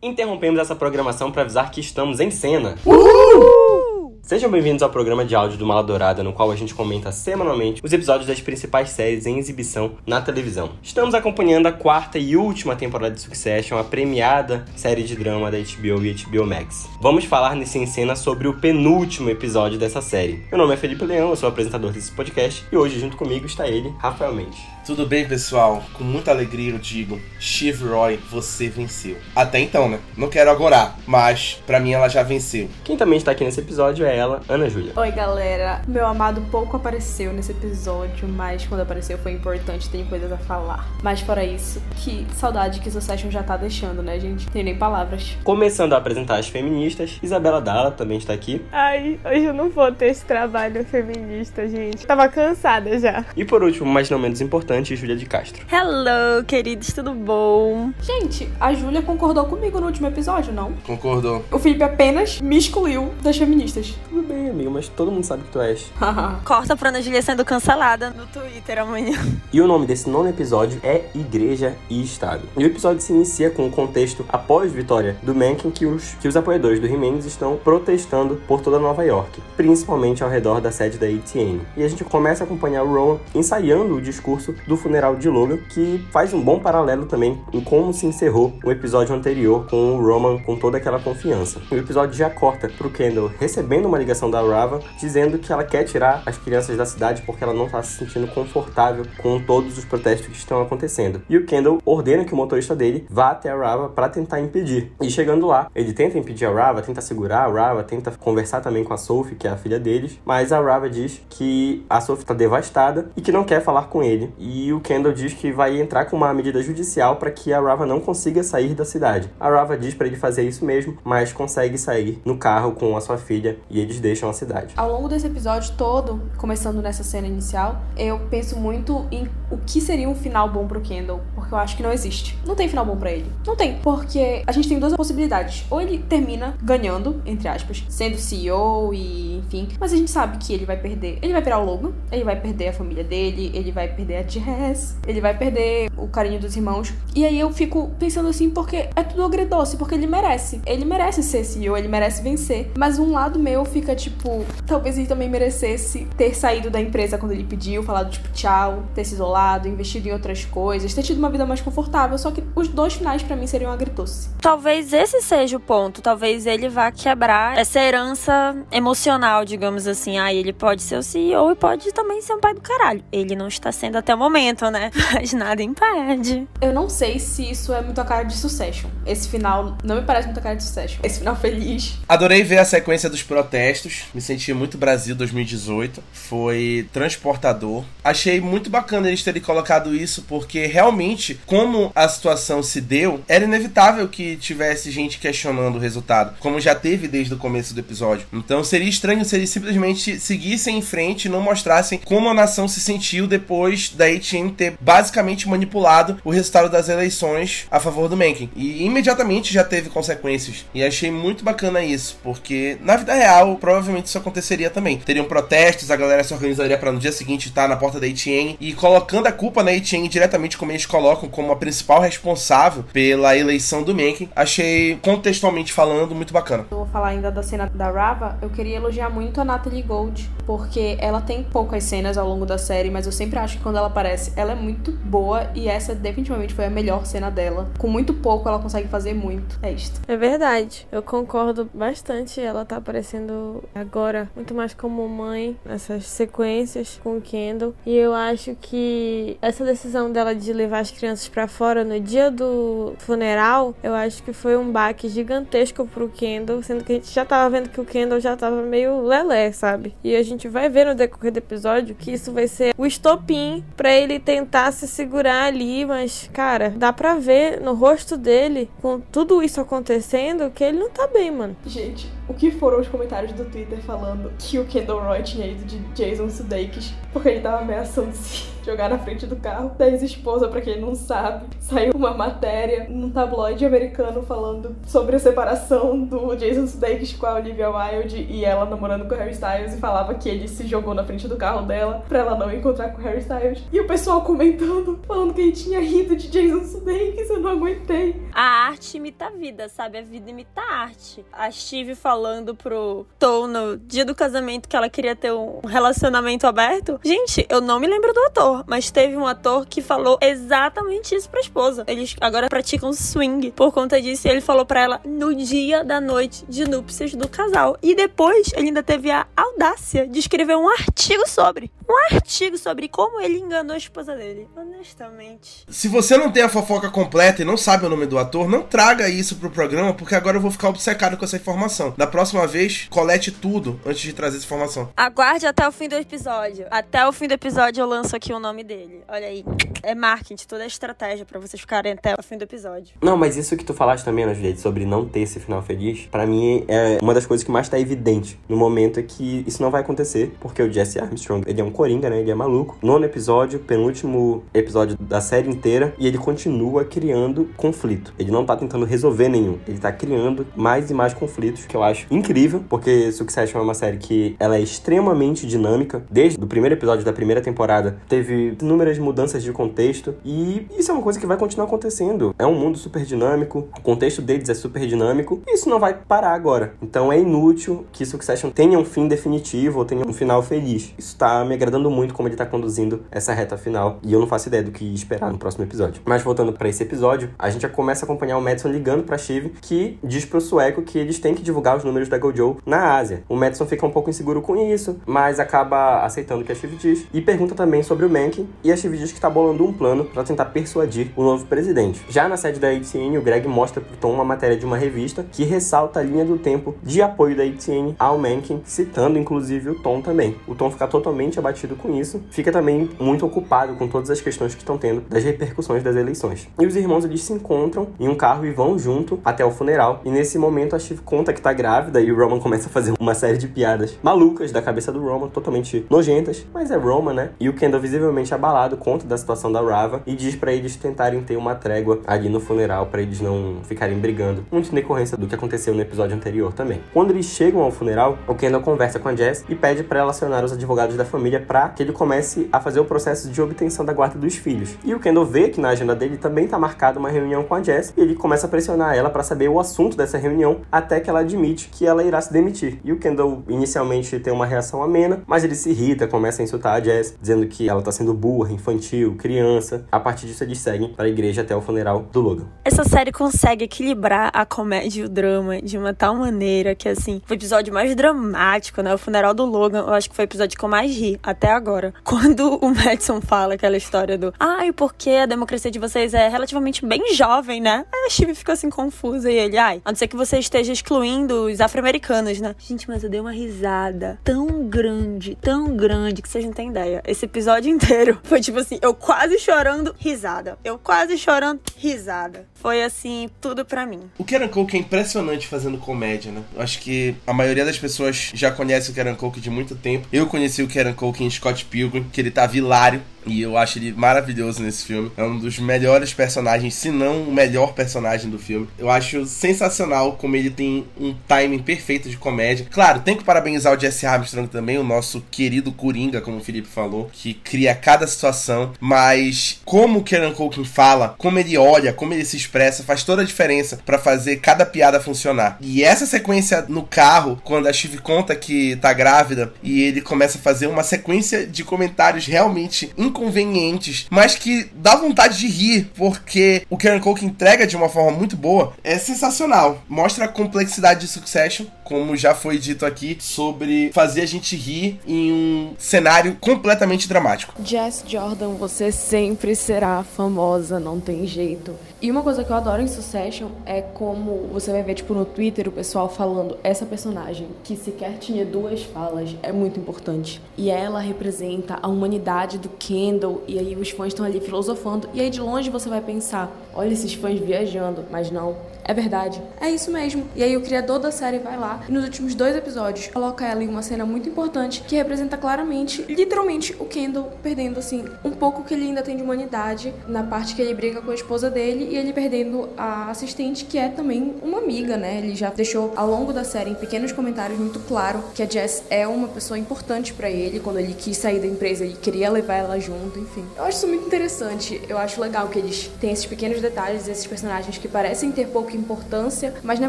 [0.00, 2.76] Interrompemos essa programação para avisar que estamos em cena.
[2.86, 4.16] Uhul!
[4.22, 7.80] Sejam bem-vindos ao programa de áudio do Mala Dourada, no qual a gente comenta semanalmente
[7.84, 10.70] os episódios das principais séries em exibição na televisão.
[10.84, 15.58] Estamos acompanhando a quarta e última temporada de Succession, a premiada série de drama da
[15.58, 16.88] HBO e HBO Max.
[17.00, 20.44] Vamos falar nesse em cena sobre o penúltimo episódio dessa série.
[20.48, 23.46] Meu nome é Felipe Leão, eu sou o apresentador desse podcast e hoje junto comigo
[23.46, 24.77] está ele, Rafael Mendes.
[24.88, 25.82] Tudo bem, pessoal?
[25.92, 29.18] Com muita alegria eu digo, Steve Roy, você venceu.
[29.36, 30.00] Até então, né?
[30.16, 32.70] Não quero agorar, mas para mim ela já venceu.
[32.84, 34.94] Quem também está aqui nesse episódio é ela, Ana Júlia.
[34.96, 35.82] Oi, galera.
[35.86, 40.88] Meu amado pouco apareceu nesse episódio, mas quando apareceu foi importante, tem coisas a falar.
[41.02, 44.48] Mas fora isso, que saudade que Succession já tá deixando, né, gente?
[44.48, 45.36] Tem nem palavras.
[45.44, 48.64] Começando a apresentar as feministas, Isabela Dalla também está aqui.
[48.72, 52.06] Ai, hoje eu não vou ter esse trabalho feminista, gente.
[52.06, 53.26] Tava cansada já.
[53.36, 55.64] E por último, mas não menos importante, Júlia de Castro.
[55.70, 57.90] Hello, queridos, tudo bom?
[58.00, 60.72] Gente, a Júlia concordou comigo no último episódio, não?
[60.86, 61.44] Concordou.
[61.50, 63.94] O Felipe apenas me excluiu das feministas.
[64.08, 65.90] Tudo bem, amigo, mas todo mundo sabe que tu és.
[66.44, 69.18] Corta pra Ana Júlia sendo cancelada no Twitter amanhã.
[69.52, 72.42] E o nome desse nono episódio é Igreja e Estado.
[72.56, 76.28] E o episódio se inicia com o contexto após vitória do Mencken que os, que
[76.28, 80.98] os apoiadores do Jimenez estão protestando por toda Nova York, principalmente ao redor da sede
[80.98, 81.60] da ATN.
[81.76, 85.56] E a gente começa a acompanhar o Rowan ensaiando o discurso do funeral de Logan,
[85.70, 90.06] que faz um bom paralelo também em como se encerrou o episódio anterior com o
[90.06, 91.60] Roman com toda aquela confiança.
[91.70, 95.84] O episódio já corta pro Kendall recebendo uma ligação da Rava dizendo que ela quer
[95.84, 99.84] tirar as crianças da cidade porque ela não está se sentindo confortável com todos os
[99.84, 101.22] protestos que estão acontecendo.
[101.28, 104.92] E o Kendall ordena que o motorista dele vá até a Rava para tentar impedir.
[105.00, 108.84] E chegando lá, ele tenta impedir a Rava, tenta segurar a Rava, tenta conversar também
[108.84, 112.24] com a Sophie, que é a filha deles, mas a Rava diz que a Sophie
[112.24, 114.30] está devastada e que não quer falar com ele.
[114.38, 117.86] E o Kendall diz que vai entrar com uma medida judicial para que a Rava
[117.86, 119.30] não consiga sair da cidade.
[119.38, 123.00] A Rava diz para ele fazer isso mesmo, mas consegue sair no carro com a
[123.00, 124.74] sua filha e eles deixam a cidade.
[124.76, 129.80] Ao longo desse episódio todo, começando nessa cena inicial, eu penso muito em o que
[129.80, 132.38] seria um final bom pro Kendall, porque eu acho que não existe.
[132.46, 133.30] Não tem final bom para ele.
[133.46, 135.64] Não tem, porque a gente tem duas possibilidades.
[135.70, 140.52] Ou ele termina ganhando, entre aspas, sendo CEO e enfim, mas a gente sabe que
[140.52, 141.18] ele vai perder.
[141.22, 144.22] Ele vai virar o Logan, ele vai perder a família dele, ele vai perder a
[144.38, 146.92] Jess, ele vai perder o carinho dos irmãos.
[147.14, 150.60] E aí eu fico pensando assim, porque é tudo agridoce, porque ele merece.
[150.66, 152.70] Ele merece ser CEO, ele merece vencer.
[152.76, 157.32] Mas um lado meu fica tipo, talvez ele também merecesse ter saído da empresa quando
[157.32, 161.30] ele pediu, falado tipo tchau, ter se isolado, investido em outras coisas, ter tido uma
[161.30, 162.16] vida mais confortável.
[162.18, 164.30] Só que os dois finais para mim seriam agridoce.
[164.40, 166.00] Talvez esse seja o ponto.
[166.00, 170.18] Talvez ele vá quebrar essa herança emocional, digamos assim.
[170.18, 173.02] Ah, ele pode ser o CEO e pode também ser um pai do caralho.
[173.10, 174.90] Ele não está sendo até o momento, né?
[175.14, 176.46] Mas nada impede.
[176.60, 178.88] Eu não sei se isso é muito a cara de Succession.
[179.06, 181.00] Esse final não me parece muito a cara de Succession.
[181.02, 181.98] Esse final feliz.
[182.08, 184.04] Adorei ver a sequência dos protestos.
[184.14, 186.02] Me senti muito Brasil 2018.
[186.12, 187.84] Foi transportador.
[188.02, 193.44] Achei muito bacana eles terem colocado isso, porque realmente, como a situação se deu, era
[193.44, 198.26] inevitável que tivesse gente questionando o resultado, como já teve desde o começo do episódio.
[198.32, 202.68] Então seria estranho se eles simplesmente seguissem em frente e não mostrassem como a nação
[202.68, 208.16] se sentiu depois da ATM ter basicamente manipulado o resultado das eleições a favor do
[208.16, 208.50] Mencken.
[208.54, 210.66] E imediatamente já teve consequências.
[210.74, 214.98] E achei muito bacana isso, porque na vida real provavelmente isso aconteceria também.
[214.98, 218.56] Teriam protestos, a galera se organizaria para no dia seguinte estar na porta da ATM
[218.60, 223.36] e colocando a culpa na ATM diretamente como eles colocam como a principal responsável pela
[223.36, 224.28] eleição do Mencken.
[224.34, 226.66] Achei contextualmente falando muito bacana.
[226.70, 230.28] Eu vou falar ainda da cena da Rava, eu queria elogiar muito a Natalie Gold,
[230.46, 233.76] porque ela tem poucas cenas ao longo da série, mas eu sempre acho que quando
[233.76, 237.70] ela aparece, ela é muito boa e essa definitivamente foi a melhor cena dela.
[237.78, 239.58] Com muito pouco ela consegue fazer muito.
[239.62, 240.00] É isto.
[240.08, 240.86] É verdade.
[240.90, 242.40] Eu concordo bastante.
[242.40, 247.74] Ela tá aparecendo agora muito mais como mãe nessas sequências com o Kendall.
[247.84, 252.30] E eu acho que essa decisão dela de levar as crianças para fora no dia
[252.30, 257.12] do funeral, eu acho que foi um baque gigantesco pro Kendall, sendo que a gente
[257.12, 259.94] já tava vendo que o Kendall já tava meio lelé, sabe?
[260.02, 263.64] E a gente vai ver no decorrer do episódio que isso vai ser o estopim
[263.76, 269.00] para ele tentar se segurar ali, mas cara, dá pra ver no rosto dele, com
[269.00, 271.56] tudo isso acontecendo, que ele não tá bem, mano.
[271.66, 275.64] Gente, o que foram os comentários do Twitter falando que o Kendall Roy tinha ido
[275.64, 280.46] de Jason Sudeikis porque ele tava ameaçando se jogar na frente do carro da ex-esposa,
[280.46, 281.46] pra quem não sabe.
[281.58, 287.36] Saiu uma matéria num tabloide americano falando sobre a separação do Jason Sudeikis com a
[287.36, 290.92] Olivia Wilde e ela namorando com o Harry Styles e falava que ele se jogou
[290.92, 293.64] na frente do carro dela pra ela não encontrar com o Harry Styles.
[293.72, 298.22] E o pessoal comentando, falando que ele tinha rido de Jason Sudeikis, eu não aguentei.
[298.32, 299.96] A arte imita a vida, sabe?
[299.96, 301.24] A vida imita a arte.
[301.32, 306.48] A Steve falando pro Tom no dia do casamento que ela queria ter um relacionamento
[306.48, 306.98] aberto.
[307.04, 311.30] Gente, eu não me lembro do ator, mas teve um ator que falou exatamente isso
[311.30, 311.84] pra esposa.
[311.86, 314.26] Eles agora praticam swing por conta disso.
[314.26, 317.78] Ele falou pra ela no dia da noite de núpcias do casal.
[317.80, 321.70] E depois ele ainda teve a audácia de escrever um artigo sobre.
[321.88, 324.48] Um artigo sobre como ele enganou a esposa dele.
[324.56, 325.64] Honestamente.
[325.70, 328.62] Se você não tem a fofoca completa e não sabe o nome do ator, não
[328.62, 331.94] traga isso pro programa, porque agora eu vou ficar obcecado com essa informação.
[332.08, 334.88] Próxima vez, colete tudo antes de trazer essa informação.
[334.96, 336.66] Aguarde até o fim do episódio.
[336.70, 339.02] Até o fim do episódio eu lanço aqui o nome dele.
[339.08, 339.44] Olha aí.
[339.82, 342.96] É marketing, toda a estratégia para vocês ficarem até o fim do episódio.
[343.00, 346.06] Não, mas isso que tu falaste também, Ana Juliette, sobre não ter esse final feliz,
[346.10, 349.62] para mim é uma das coisas que mais tá evidente no momento é que isso
[349.62, 352.20] não vai acontecer, porque o Jesse Armstrong, ele é um coringa, né?
[352.20, 352.78] Ele é maluco.
[352.82, 358.14] Nono episódio, penúltimo episódio da série inteira, e ele continua criando conflito.
[358.18, 361.82] Ele não tá tentando resolver nenhum, ele tá criando mais e mais conflitos, que eu
[361.82, 366.02] acho incrível, porque Succession é uma série que ela é extremamente dinâmica.
[366.10, 370.94] Desde o primeiro episódio da primeira temporada, teve inúmeras mudanças de contexto, e isso é
[370.94, 372.34] uma coisa que vai continuar acontecendo.
[372.38, 375.94] É um mundo super dinâmico, o contexto deles é super dinâmico, e isso não vai
[375.94, 376.74] parar agora.
[376.82, 380.92] Então é inútil que Succession tenha um fim definitivo ou tenha um final feliz.
[380.98, 384.26] Isso tá me agradando muito como ele tá conduzindo essa reta final, e eu não
[384.26, 386.02] faço ideia do que esperar no próximo episódio.
[386.04, 389.18] Mas voltando para esse episódio, a gente já começa a acompanhar o Madison ligando pra
[389.18, 392.96] Shiv, que diz pro sueco que eles têm que divulgar os números da Gojo na
[392.96, 393.22] Ásia.
[393.28, 396.76] O Madison fica um pouco inseguro com isso, mas acaba aceitando o que a Shiv
[396.76, 399.72] diz e pergunta também sobre o Mencken, e a Shiv diz que tá bolando um
[399.72, 402.04] plano para tentar persuadir o novo presidente.
[402.08, 405.24] Já na sede da ATN, o Greg mostra pro Tom uma matéria de uma revista
[405.32, 409.74] que ressalta a linha do tempo de apoio da ATN ao Mencken, citando inclusive o
[409.76, 410.36] Tom também.
[410.46, 414.54] O Tom fica totalmente abatido com isso, fica também muito ocupado com todas as questões
[414.54, 416.48] que estão tendo das repercussões das eleições.
[416.60, 420.00] E os irmãos eles se encontram em um carro e vão junto até o funeral.
[420.04, 421.67] E nesse momento a Shiv conta que tá grávida
[422.02, 425.28] e o Roman começa a fazer uma série de piadas malucas da cabeça do Roman,
[425.28, 427.30] totalmente nojentas, mas é Roman, né?
[427.38, 431.20] E o Kendall visivelmente abalado conta da situação da Rava e diz para eles tentarem
[431.20, 435.26] ter uma trégua ali no funeral para eles não ficarem brigando, muito em decorrência do
[435.26, 436.80] que aconteceu no episódio anterior também.
[436.94, 440.10] Quando eles chegam ao funeral, o Kendall conversa com a Jess e pede para ela
[440.10, 443.84] acionar os advogados da família para que ele comece a fazer o processo de obtenção
[443.84, 444.74] da guarda dos filhos.
[444.82, 447.62] E o Kendall vê que na agenda dele também tá marcada uma reunião com a
[447.62, 451.10] Jess e ele começa a pressionar ela para saber o assunto dessa reunião até que
[451.10, 452.78] ela admite que ela irá se demitir.
[452.84, 456.80] E o Kendall inicialmente tem uma reação amena, mas ele se irrita, começa a insultar
[456.80, 459.84] a Jess, dizendo que ela tá sendo burra, infantil, criança.
[459.90, 462.46] A partir disso eles seguem para a igreja até o funeral do Logan.
[462.64, 467.20] Essa série consegue equilibrar a comédia e o drama de uma tal maneira que, assim,
[467.28, 468.94] o episódio mais dramático, né?
[468.94, 471.50] O funeral do Logan, eu acho que foi o episódio que eu mais ri até
[471.50, 471.94] agora.
[472.04, 476.84] Quando o Madison fala aquela história do ai, porque a democracia de vocês é relativamente
[476.84, 477.84] bem jovem, né?
[477.92, 480.72] Aí a Steve ficou assim confusa e ele, ai, a não ser que você esteja
[480.72, 482.54] excluindo os afro-americanos, né?
[482.58, 487.02] Gente, mas eu dei uma risada tão grande, tão grande que vocês não têm ideia.
[487.06, 490.58] Esse episódio inteiro foi tipo assim, eu quase chorando, risada.
[490.64, 492.46] Eu quase chorando, risada.
[492.54, 494.00] Foi assim, tudo pra mim.
[494.18, 496.42] O Kieran Culkin é impressionante fazendo comédia, né?
[496.54, 500.08] Eu acho que a maioria das pessoas já conhece o Kieran Culkin de muito tempo.
[500.12, 503.02] Eu conheci o Kieran Culkin em Scott Pilgrim, que ele tava hilário.
[503.28, 505.10] E eu acho ele maravilhoso nesse filme.
[505.16, 508.68] É um dos melhores personagens, se não o melhor personagem do filme.
[508.78, 512.66] Eu acho sensacional como ele tem um timing perfeito de comédia.
[512.70, 516.68] Claro, tem que parabenizar o Jesse Armstrong também, o nosso querido Coringa, como o Felipe
[516.68, 518.72] falou, que cria cada situação.
[518.80, 523.22] Mas como o Kieran Culkin fala, como ele olha, como ele se expressa, faz toda
[523.22, 525.58] a diferença para fazer cada piada funcionar.
[525.60, 530.38] E essa sequência no carro, quando a Shiv conta que tá grávida e ele começa
[530.38, 536.62] a fazer uma sequência de comentários realmente inconvenientes, mas que dá vontade de rir, porque
[536.70, 539.82] o Kieran Culkin entrega de uma forma muito boa, é sensacional.
[539.88, 545.00] Mostra a complexidade de Succession, como já foi dito aqui, sobre fazer a gente rir
[545.06, 547.54] em um cenário completamente dramático.
[547.64, 551.74] Jess Jordan, você sempre será famosa, não tem jeito.
[552.02, 555.24] E uma coisa que eu adoro em Succession é como você vai ver, tipo, no
[555.24, 560.42] Twitter o pessoal falando essa personagem, que sequer tinha duas falas, é muito importante.
[560.58, 565.22] E ela representa a humanidade do Kendall, e aí os fãs estão ali filosofando, e
[565.22, 568.54] aí de longe você vai pensar, olha esses fãs viajando, mas não.
[568.84, 569.42] É verdade.
[569.60, 570.26] É isso mesmo.
[570.34, 573.62] E aí o criador da série vai lá e nos últimos dois episódios coloca ela
[573.62, 578.62] em uma cena muito importante que representa claramente, literalmente, o Kendall perdendo, assim, um pouco
[578.64, 581.88] que ele ainda tem de humanidade na parte que ele briga com a esposa dele
[581.90, 585.18] e ele perdendo a assistente, que é também uma amiga, né?
[585.18, 588.84] Ele já deixou ao longo da série, em pequenos comentários, muito claro que a Jess
[588.88, 590.60] é uma pessoa importante para ele.
[590.60, 593.44] Quando ele quis sair da empresa, ele queria levar ela junto, enfim.
[593.56, 594.80] Eu acho isso muito interessante.
[594.88, 598.76] Eu acho legal que eles têm esses pequenos detalhes, esses personagens que parecem ter pouca
[598.76, 599.88] importância, mas na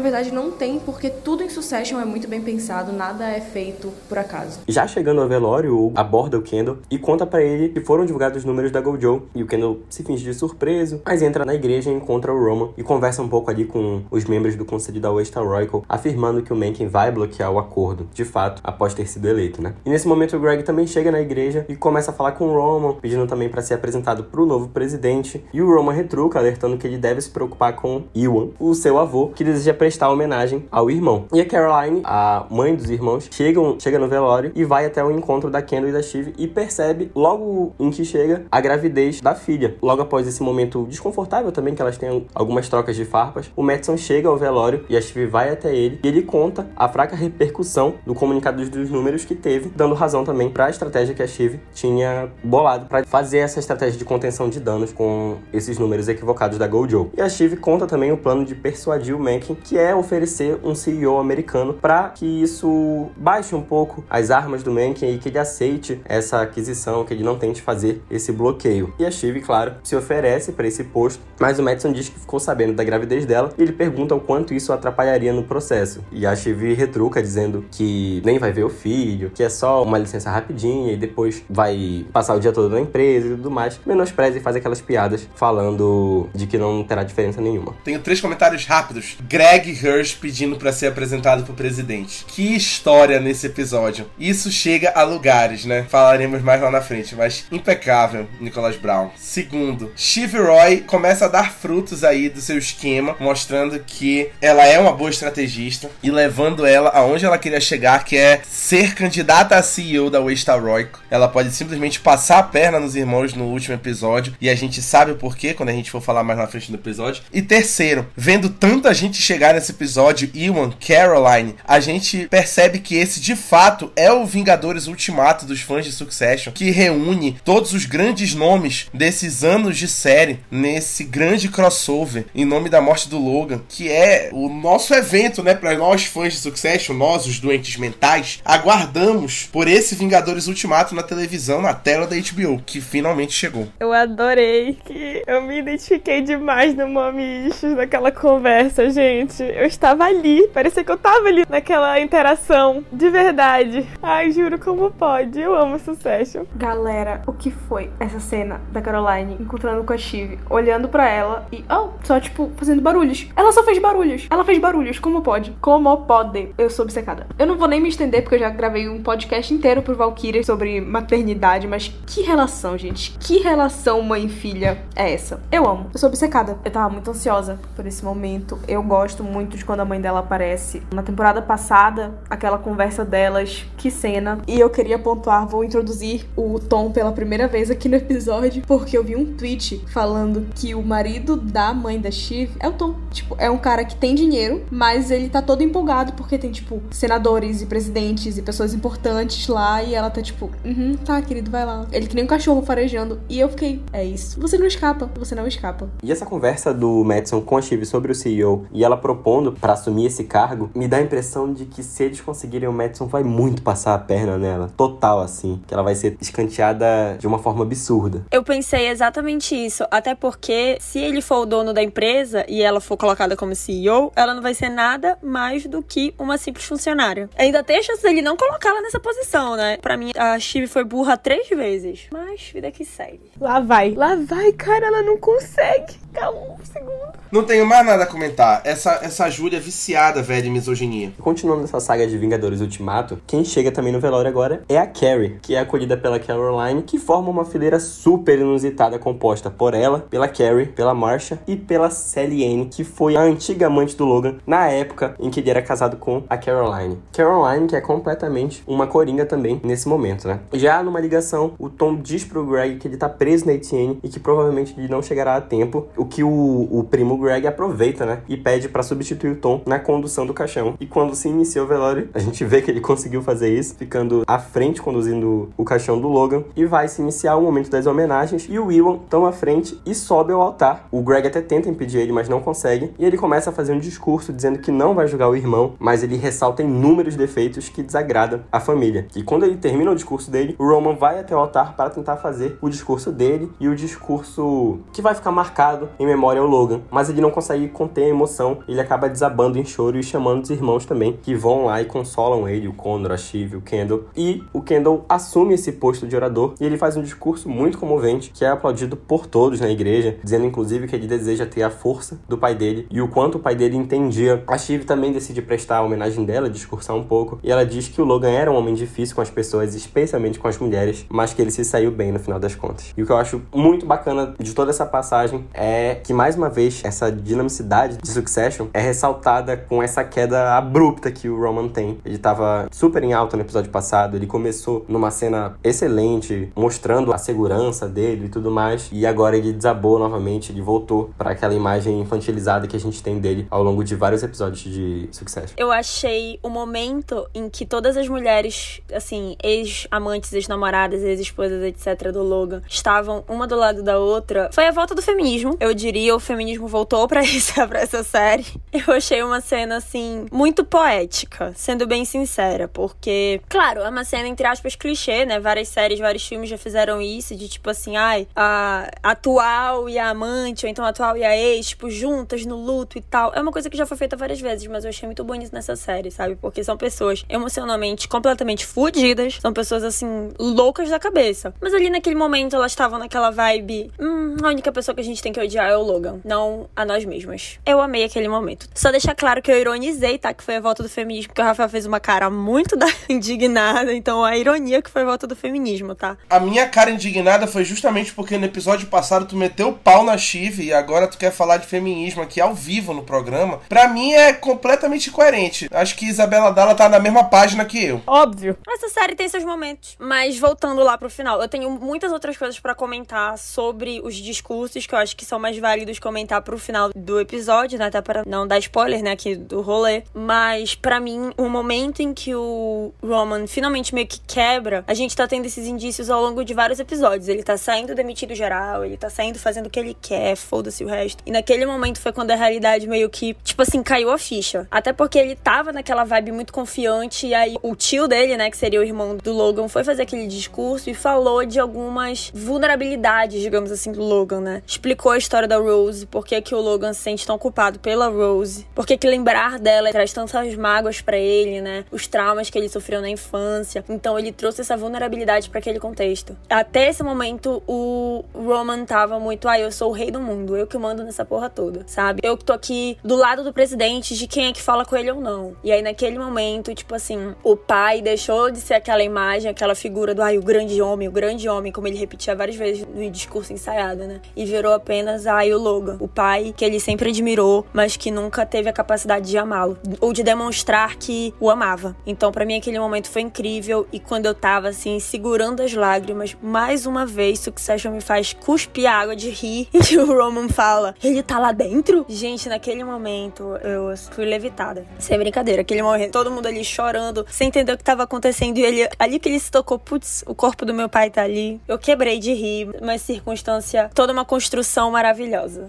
[0.00, 4.16] verdade não tem, porque tudo em Succession é muito bem pensado, nada é feito por
[4.18, 4.60] acaso.
[4.66, 8.38] Já chegando ao velório, o aborda o Kendall e conta para ele que foram divulgados
[8.38, 9.22] os números da Gojo.
[9.34, 12.70] E o Kendall se finge de surpreso, mas entra na igreja e encontra o Roman
[12.76, 16.52] e conversa um pouco ali com os membros do conselho da West Royal, afirmando que
[16.52, 19.74] o Mencken vai bloquear o acordo, de fato, após ter sido eleito, né?
[19.84, 22.54] E nesse momento o Greg também chega na igreja e começa a falar com o
[22.54, 25.44] Roman, pedindo também para ser apresentado para o novo presidente.
[25.52, 29.28] E o Roman retruca, alertando que ele deve se preocupar com Iwan, o seu avô,
[29.28, 31.26] que deseja prestar homenagem ao irmão.
[31.32, 35.10] E a Caroline, a mãe dos irmãos, chegam, chega no velório e vai até o
[35.10, 39.34] encontro da Kendall e da Shiv e percebe, logo em que chega, a gravidez da
[39.34, 39.76] filha.
[39.82, 43.96] Logo após esse momento desconfortável também, que elas têm algumas trocas de farpas, o Madison
[43.96, 47.94] chega ao velório e a Shiv vai até ele e ele conta a fraca repercussão
[48.06, 51.58] do comunicado dos números que teve, dando razão também para a estratégia que a Shiv
[51.72, 56.66] tinha bolado para fazer essa estratégia de contenção de danos com esses números equivocados da
[56.66, 57.10] Gojo.
[57.16, 60.74] E a Shiv conta também o plano de persuadir o Mencken, que é oferecer um
[60.74, 65.38] CEO americano para que isso baixe um pouco as armas do Mencken e que ele
[65.38, 68.92] aceite essa aquisição, que ele não tente fazer esse bloqueio.
[68.98, 72.40] E a Shiv, claro, se oferece para esse posto, mas o Madison diz que ficou
[72.40, 76.04] sabendo da gravidez dela e ele pergunta o quanto isso atrapalharia no processo.
[76.12, 79.98] E a Shiv retruca dizendo que nem vai ver o filho, que é só uma
[79.98, 83.80] licença rapidinha e depois vai passar o dia todo na empresa e tudo mais.
[83.86, 87.74] Menospreza e faz aquelas piadas falando de que não terá diferença nenhuma.
[87.84, 89.16] Tenho três comentários rápidos.
[89.22, 92.24] Greg Hirsch pedindo para ser apresentado pro presidente.
[92.26, 94.10] Que história nesse episódio.
[94.18, 95.86] Isso chega a lugares, né?
[95.88, 99.10] Falaremos mais lá na frente, mas impecável, Nicholas Brown.
[99.16, 104.78] Segundo, Shiv Roy começa a dar frutos aí do seu esquema, mostrando que ela é
[104.78, 109.62] uma boa estrategista e levando ela aonde ela queria chegar, que é ser candidata a
[109.62, 111.00] CEO da Waystar Royco.
[111.10, 115.12] Ela pode simplesmente passar a perna nos irmãos no último episódio e a gente sabe
[115.12, 117.22] o porquê quando a gente for falar mais na frente do episódio.
[117.32, 123.20] E terceiro, vendo tanta gente chegar nesse episódio, Ewan, Caroline, a gente percebe que esse
[123.20, 128.34] de fato é o Vingadores Ultimato dos fãs de Succession, que reúne todos os grandes
[128.34, 133.90] nomes desses anos de série nesse grande crossover em nome da morte do Logan, que
[133.90, 139.48] é o nosso evento, né, para nós fãs de Succession, nós os doentes mentais, aguardamos
[139.52, 143.68] por esse Vingadores Ultimato na televisão, na tela da HBO, que finalmente chegou.
[143.80, 146.86] Eu adorei que eu me identifiquei demais no
[147.20, 149.42] Issues naquela conversa, gente.
[149.42, 153.84] Eu estava ali, parecia que eu estava ali naquela interação, de verdade.
[154.00, 155.40] Ai, juro, como pode?
[155.40, 156.44] Eu amo Succession.
[156.54, 161.48] Galera, o que foi essa cena da Caroline encontrando com a Shiv, olhando para ela
[161.50, 163.26] e, oh, só tipo, fazendo barulhos.
[163.34, 164.28] Ela só fez barulhos.
[164.30, 165.50] Ela fez barulhos, como pode?
[165.60, 166.54] Como pode?
[166.56, 167.26] Eu sou obcecada.
[167.36, 170.44] Eu não vou nem me estender porque eu já gravei um podcast inteiro por Valkyria
[170.44, 173.10] sobre maternidade, mas que relação, gente.
[173.18, 175.42] Que relação mãe filha é essa?
[175.50, 175.90] Eu amo.
[175.92, 176.58] Eu sou obcecada.
[176.64, 178.19] Eu tava muito ansiosa por esse momento.
[178.68, 180.82] Eu gosto muito de quando a mãe dela aparece.
[180.92, 184.38] Na temporada passada, aquela conversa delas, que cena.
[184.46, 188.96] E eu queria pontuar, vou introduzir o Tom pela primeira vez aqui no episódio, porque
[188.96, 192.94] eu vi um tweet falando que o marido da mãe da Shiv é o Tom.
[193.10, 196.82] Tipo, é um cara que tem dinheiro, mas ele tá todo empolgado porque tem, tipo,
[196.90, 201.64] senadores e presidentes e pessoas importantes lá e ela tá tipo, uhum, tá, querido, vai
[201.64, 201.86] lá.
[201.92, 203.20] Ele que nem um cachorro farejando.
[203.28, 204.40] E eu fiquei, é isso.
[204.40, 205.88] Você não escapa, você não escapa.
[206.02, 209.72] E essa conversa do Madison com a Shiv sobre o CEO e ela propondo para
[209.72, 213.22] assumir esse cargo, me dá a impressão de que se eles conseguirem o Madison vai
[213.22, 214.70] muito passar a perna nela.
[214.76, 215.60] Total, assim.
[215.66, 218.24] Que ela vai ser escanteada de uma forma absurda.
[218.30, 219.84] Eu pensei exatamente isso.
[219.90, 224.12] Até porque, se ele for o dono da empresa e ela for colocada como CEO,
[224.16, 227.28] ela não vai ser nada mais do que uma simples funcionária.
[227.36, 229.76] Ainda tem a chance dele não colocá-la nessa posição, né?
[229.78, 232.06] Pra mim, a Steve foi burra três vezes.
[232.12, 233.30] Mas vida que segue.
[233.40, 233.92] Lá vai.
[233.94, 235.94] Lá vai, cara, ela não consegue.
[236.12, 237.20] Calma um segundo.
[237.30, 238.60] Não tenho mais nada a comentar.
[238.64, 241.12] Essa, essa Júlia é viciada, velho, em misoginia.
[241.20, 245.38] Continuando essa saga de Vingadores Ultimato, quem chega também no velório agora é a Carrie,
[245.40, 250.26] que é acolhida pela Caroline, que forma uma fileira super inusitada composta por ela, pela
[250.26, 254.66] Carrie, pela Marsha e pela Sally Ann, que foi a antiga amante do Logan na
[254.68, 256.98] época em que ele era casado com a Caroline.
[257.12, 260.40] Caroline, que é completamente uma coringa também nesse momento, né?
[260.52, 264.08] Já numa ligação, o Tom diz pro Greg que ele tá preso na ATN e
[264.08, 265.86] que provavelmente ele não chegará a tempo.
[266.00, 268.20] O que o, o primo Greg aproveita, né?
[268.26, 270.74] E pede para substituir o Tom na condução do caixão.
[270.80, 274.22] E quando se inicia o velório, a gente vê que ele conseguiu fazer isso, ficando
[274.26, 276.42] à frente conduzindo o caixão do Logan.
[276.56, 278.46] E vai se iniciar o momento das homenagens.
[278.48, 280.88] E o Ewan toma à frente e sobe ao altar.
[280.90, 282.92] O Greg até tenta impedir ele, mas não consegue.
[282.98, 286.02] E ele começa a fazer um discurso dizendo que não vai julgar o irmão, mas
[286.02, 289.06] ele ressalta inúmeros defeitos que desagradam a família.
[289.14, 292.16] E quando ele termina o discurso dele, o Roman vai até o altar para tentar
[292.16, 296.80] fazer o discurso dele e o discurso que vai ficar marcado em memória ao Logan.
[296.90, 300.50] Mas ele não consegue conter a emoção, ele acaba desabando em choro e chamando os
[300.50, 304.04] irmãos também, que vão lá e consolam ele, o Connor, a Shiv, o Kendall.
[304.16, 308.30] E o Kendall assume esse posto de orador e ele faz um discurso muito comovente,
[308.30, 312.20] que é aplaudido por todos na igreja, dizendo inclusive que ele deseja ter a força
[312.28, 314.42] do pai dele e o quanto o pai dele entendia.
[314.46, 318.00] A Shiv também decide prestar a homenagem dela, discursar um pouco, e ela diz que
[318.00, 321.40] o Logan era um homem difícil com as pessoas, especialmente com as mulheres, mas que
[321.40, 322.92] ele se saiu bem no final das contas.
[322.96, 326.48] E o que eu acho muito bacana de toda essa passagem é que, mais uma
[326.48, 331.98] vez, essa dinamicidade de Succession é ressaltada com essa queda abrupta que o Roman tem.
[332.04, 337.18] Ele estava super em alta no episódio passado, ele começou numa cena excelente, mostrando a
[337.18, 342.00] segurança dele e tudo mais, e agora ele desabou novamente, ele voltou para aquela imagem
[342.00, 345.54] infantilizada que a gente tem dele ao longo de vários episódios de Succession.
[345.56, 352.22] Eu achei o momento em que todas as mulheres, assim, ex-amantes, ex-namoradas, ex-esposas, etc., do
[352.22, 355.56] Logan, estavam uma do lado da outra, foi a volta do feminismo.
[355.60, 358.46] Eu diria, o feminismo voltou para essa, pra essa série.
[358.72, 364.28] Eu achei uma cena, assim, muito poética, sendo bem sincera, porque, claro, é uma cena,
[364.28, 365.40] entre aspas, clichê, né?
[365.40, 370.10] Várias séries, vários filmes já fizeram isso, de tipo assim, ai, a atual e a
[370.10, 373.32] amante, ou então a atual e a ex, tipo, juntas no luto e tal.
[373.34, 375.76] É uma coisa que já foi feita várias vezes, mas eu achei muito bonito nessa
[375.76, 376.36] série, sabe?
[376.36, 381.52] Porque são pessoas emocionalmente completamente fodidas, são pessoas, assim, loucas da cabeça.
[381.60, 385.22] Mas ali naquele momento elas estavam naquela vibe, hum, a única pessoa que a gente
[385.22, 387.58] tem que odiar é o Logan, não a nós mesmas.
[387.64, 388.68] Eu amei aquele momento.
[388.74, 390.32] Só deixar claro que eu ironizei, tá?
[390.32, 392.86] Que foi a volta do feminismo, porque o Rafael fez uma cara muito da...
[393.08, 396.16] indignada, então a ironia que foi a volta do feminismo, tá?
[396.28, 400.16] A minha cara indignada foi justamente porque no episódio passado tu meteu o pau na
[400.16, 403.60] Chive e agora tu quer falar de feminismo aqui ao vivo no programa.
[403.68, 405.68] Pra mim é completamente incoerente.
[405.72, 408.02] Acho que Isabela Dalla tá na mesma página que eu.
[408.06, 408.56] Óbvio.
[408.68, 409.96] Essa série tem seus momentos.
[409.98, 414.86] Mas voltando lá pro final, eu tenho muitas outras coisas para comentar sobre os discursos
[414.86, 417.86] que eu acho que são mais válidos comentar pro final do episódio, né?
[417.86, 420.02] Até para não dar spoiler, né, aqui do rolê.
[420.14, 425.14] Mas para mim, o momento em que o Roman finalmente meio que quebra, a gente
[425.16, 427.28] tá tendo esses indícios ao longo de vários episódios.
[427.28, 430.88] Ele tá saindo demitido geral, ele tá saindo fazendo o que ele quer, foda-se o
[430.88, 431.22] resto.
[431.26, 434.66] E naquele momento foi quando a realidade meio que, tipo assim, caiu a ficha.
[434.70, 438.56] Até porque ele tava naquela vibe muito confiante, e aí o tio dele, né, que
[438.56, 443.70] seria o irmão do Logan, foi fazer aquele discurso e falou de algumas vulnerabilidades, digamos
[443.70, 444.62] assim, do Logan, né?
[444.66, 448.08] Explicou a história da Rose, por que, que o Logan se sente tão culpado pela
[448.08, 451.84] Rose, por que, que lembrar dela traz tantas mágoas para ele, né?
[451.90, 453.84] Os traumas que ele sofreu na infância.
[453.88, 456.36] Então ele trouxe essa vulnerabilidade para aquele contexto.
[456.48, 460.66] Até esse momento, o Roman tava muito, ah, eu sou o rei do mundo, eu
[460.66, 462.20] que mando nessa porra toda, sabe?
[462.22, 465.10] Eu que tô aqui do lado do presidente de quem é que fala com ele
[465.10, 465.56] ou não.
[465.62, 470.14] E aí naquele momento, tipo assim, o pai deixou de ser aquela imagem, aquela figura
[470.14, 473.52] do, ai, o grande homem, o grande homem, como ele repetia várias vezes no discurso
[473.52, 474.20] ensaiado, né?
[474.36, 478.44] E virou apenas, ai, o Logan, o pai que ele sempre admirou, mas que nunca
[478.44, 481.96] teve a capacidade de amá-lo ou de demonstrar que o amava.
[482.06, 486.36] Então, para mim aquele momento foi incrível e quando eu tava assim segurando as lágrimas,
[486.42, 491.22] mais uma vez Succession me faz cuspir água de rir e o Roman fala: "Ele
[491.22, 492.04] tá lá dentro?".
[492.08, 494.86] Gente, naquele momento eu fui levitada.
[494.98, 498.62] Sem brincadeira, aquele momento, todo mundo ali chorando, sem entender o que tava acontecendo e
[498.62, 501.60] ele ali que ele se tocou, putz, o corpo do meu pai tá ali.
[501.66, 505.09] Eu quebrei de rir, uma circunstância, toda uma construção maravilhosa.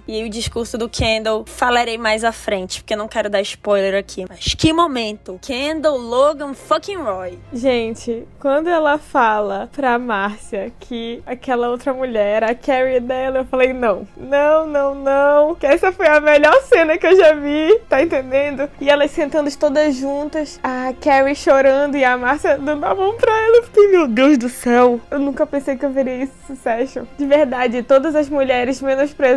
[0.08, 3.42] E aí o discurso do Kendall falarei mais à frente, porque eu não quero dar
[3.42, 4.26] spoiler aqui.
[4.28, 5.40] Mas que momento!
[5.42, 7.38] Kendall, Logan, fucking Roy.
[7.54, 13.74] Gente, quando ela fala pra Márcia que aquela outra mulher, a Carrie dela, eu falei,
[13.74, 15.56] não, não, não, não.
[15.56, 18.70] Que essa foi a melhor cena que eu já vi, tá entendendo?
[18.80, 23.32] E elas sentando todas juntas, a Carrie chorando e a Márcia dando a mão pra
[23.32, 23.58] ela.
[23.58, 27.06] Eu fiquei, meu Deus do céu, eu nunca pensei que eu veria isso Succession.
[27.18, 29.31] De verdade, todas as mulheres menosprezadas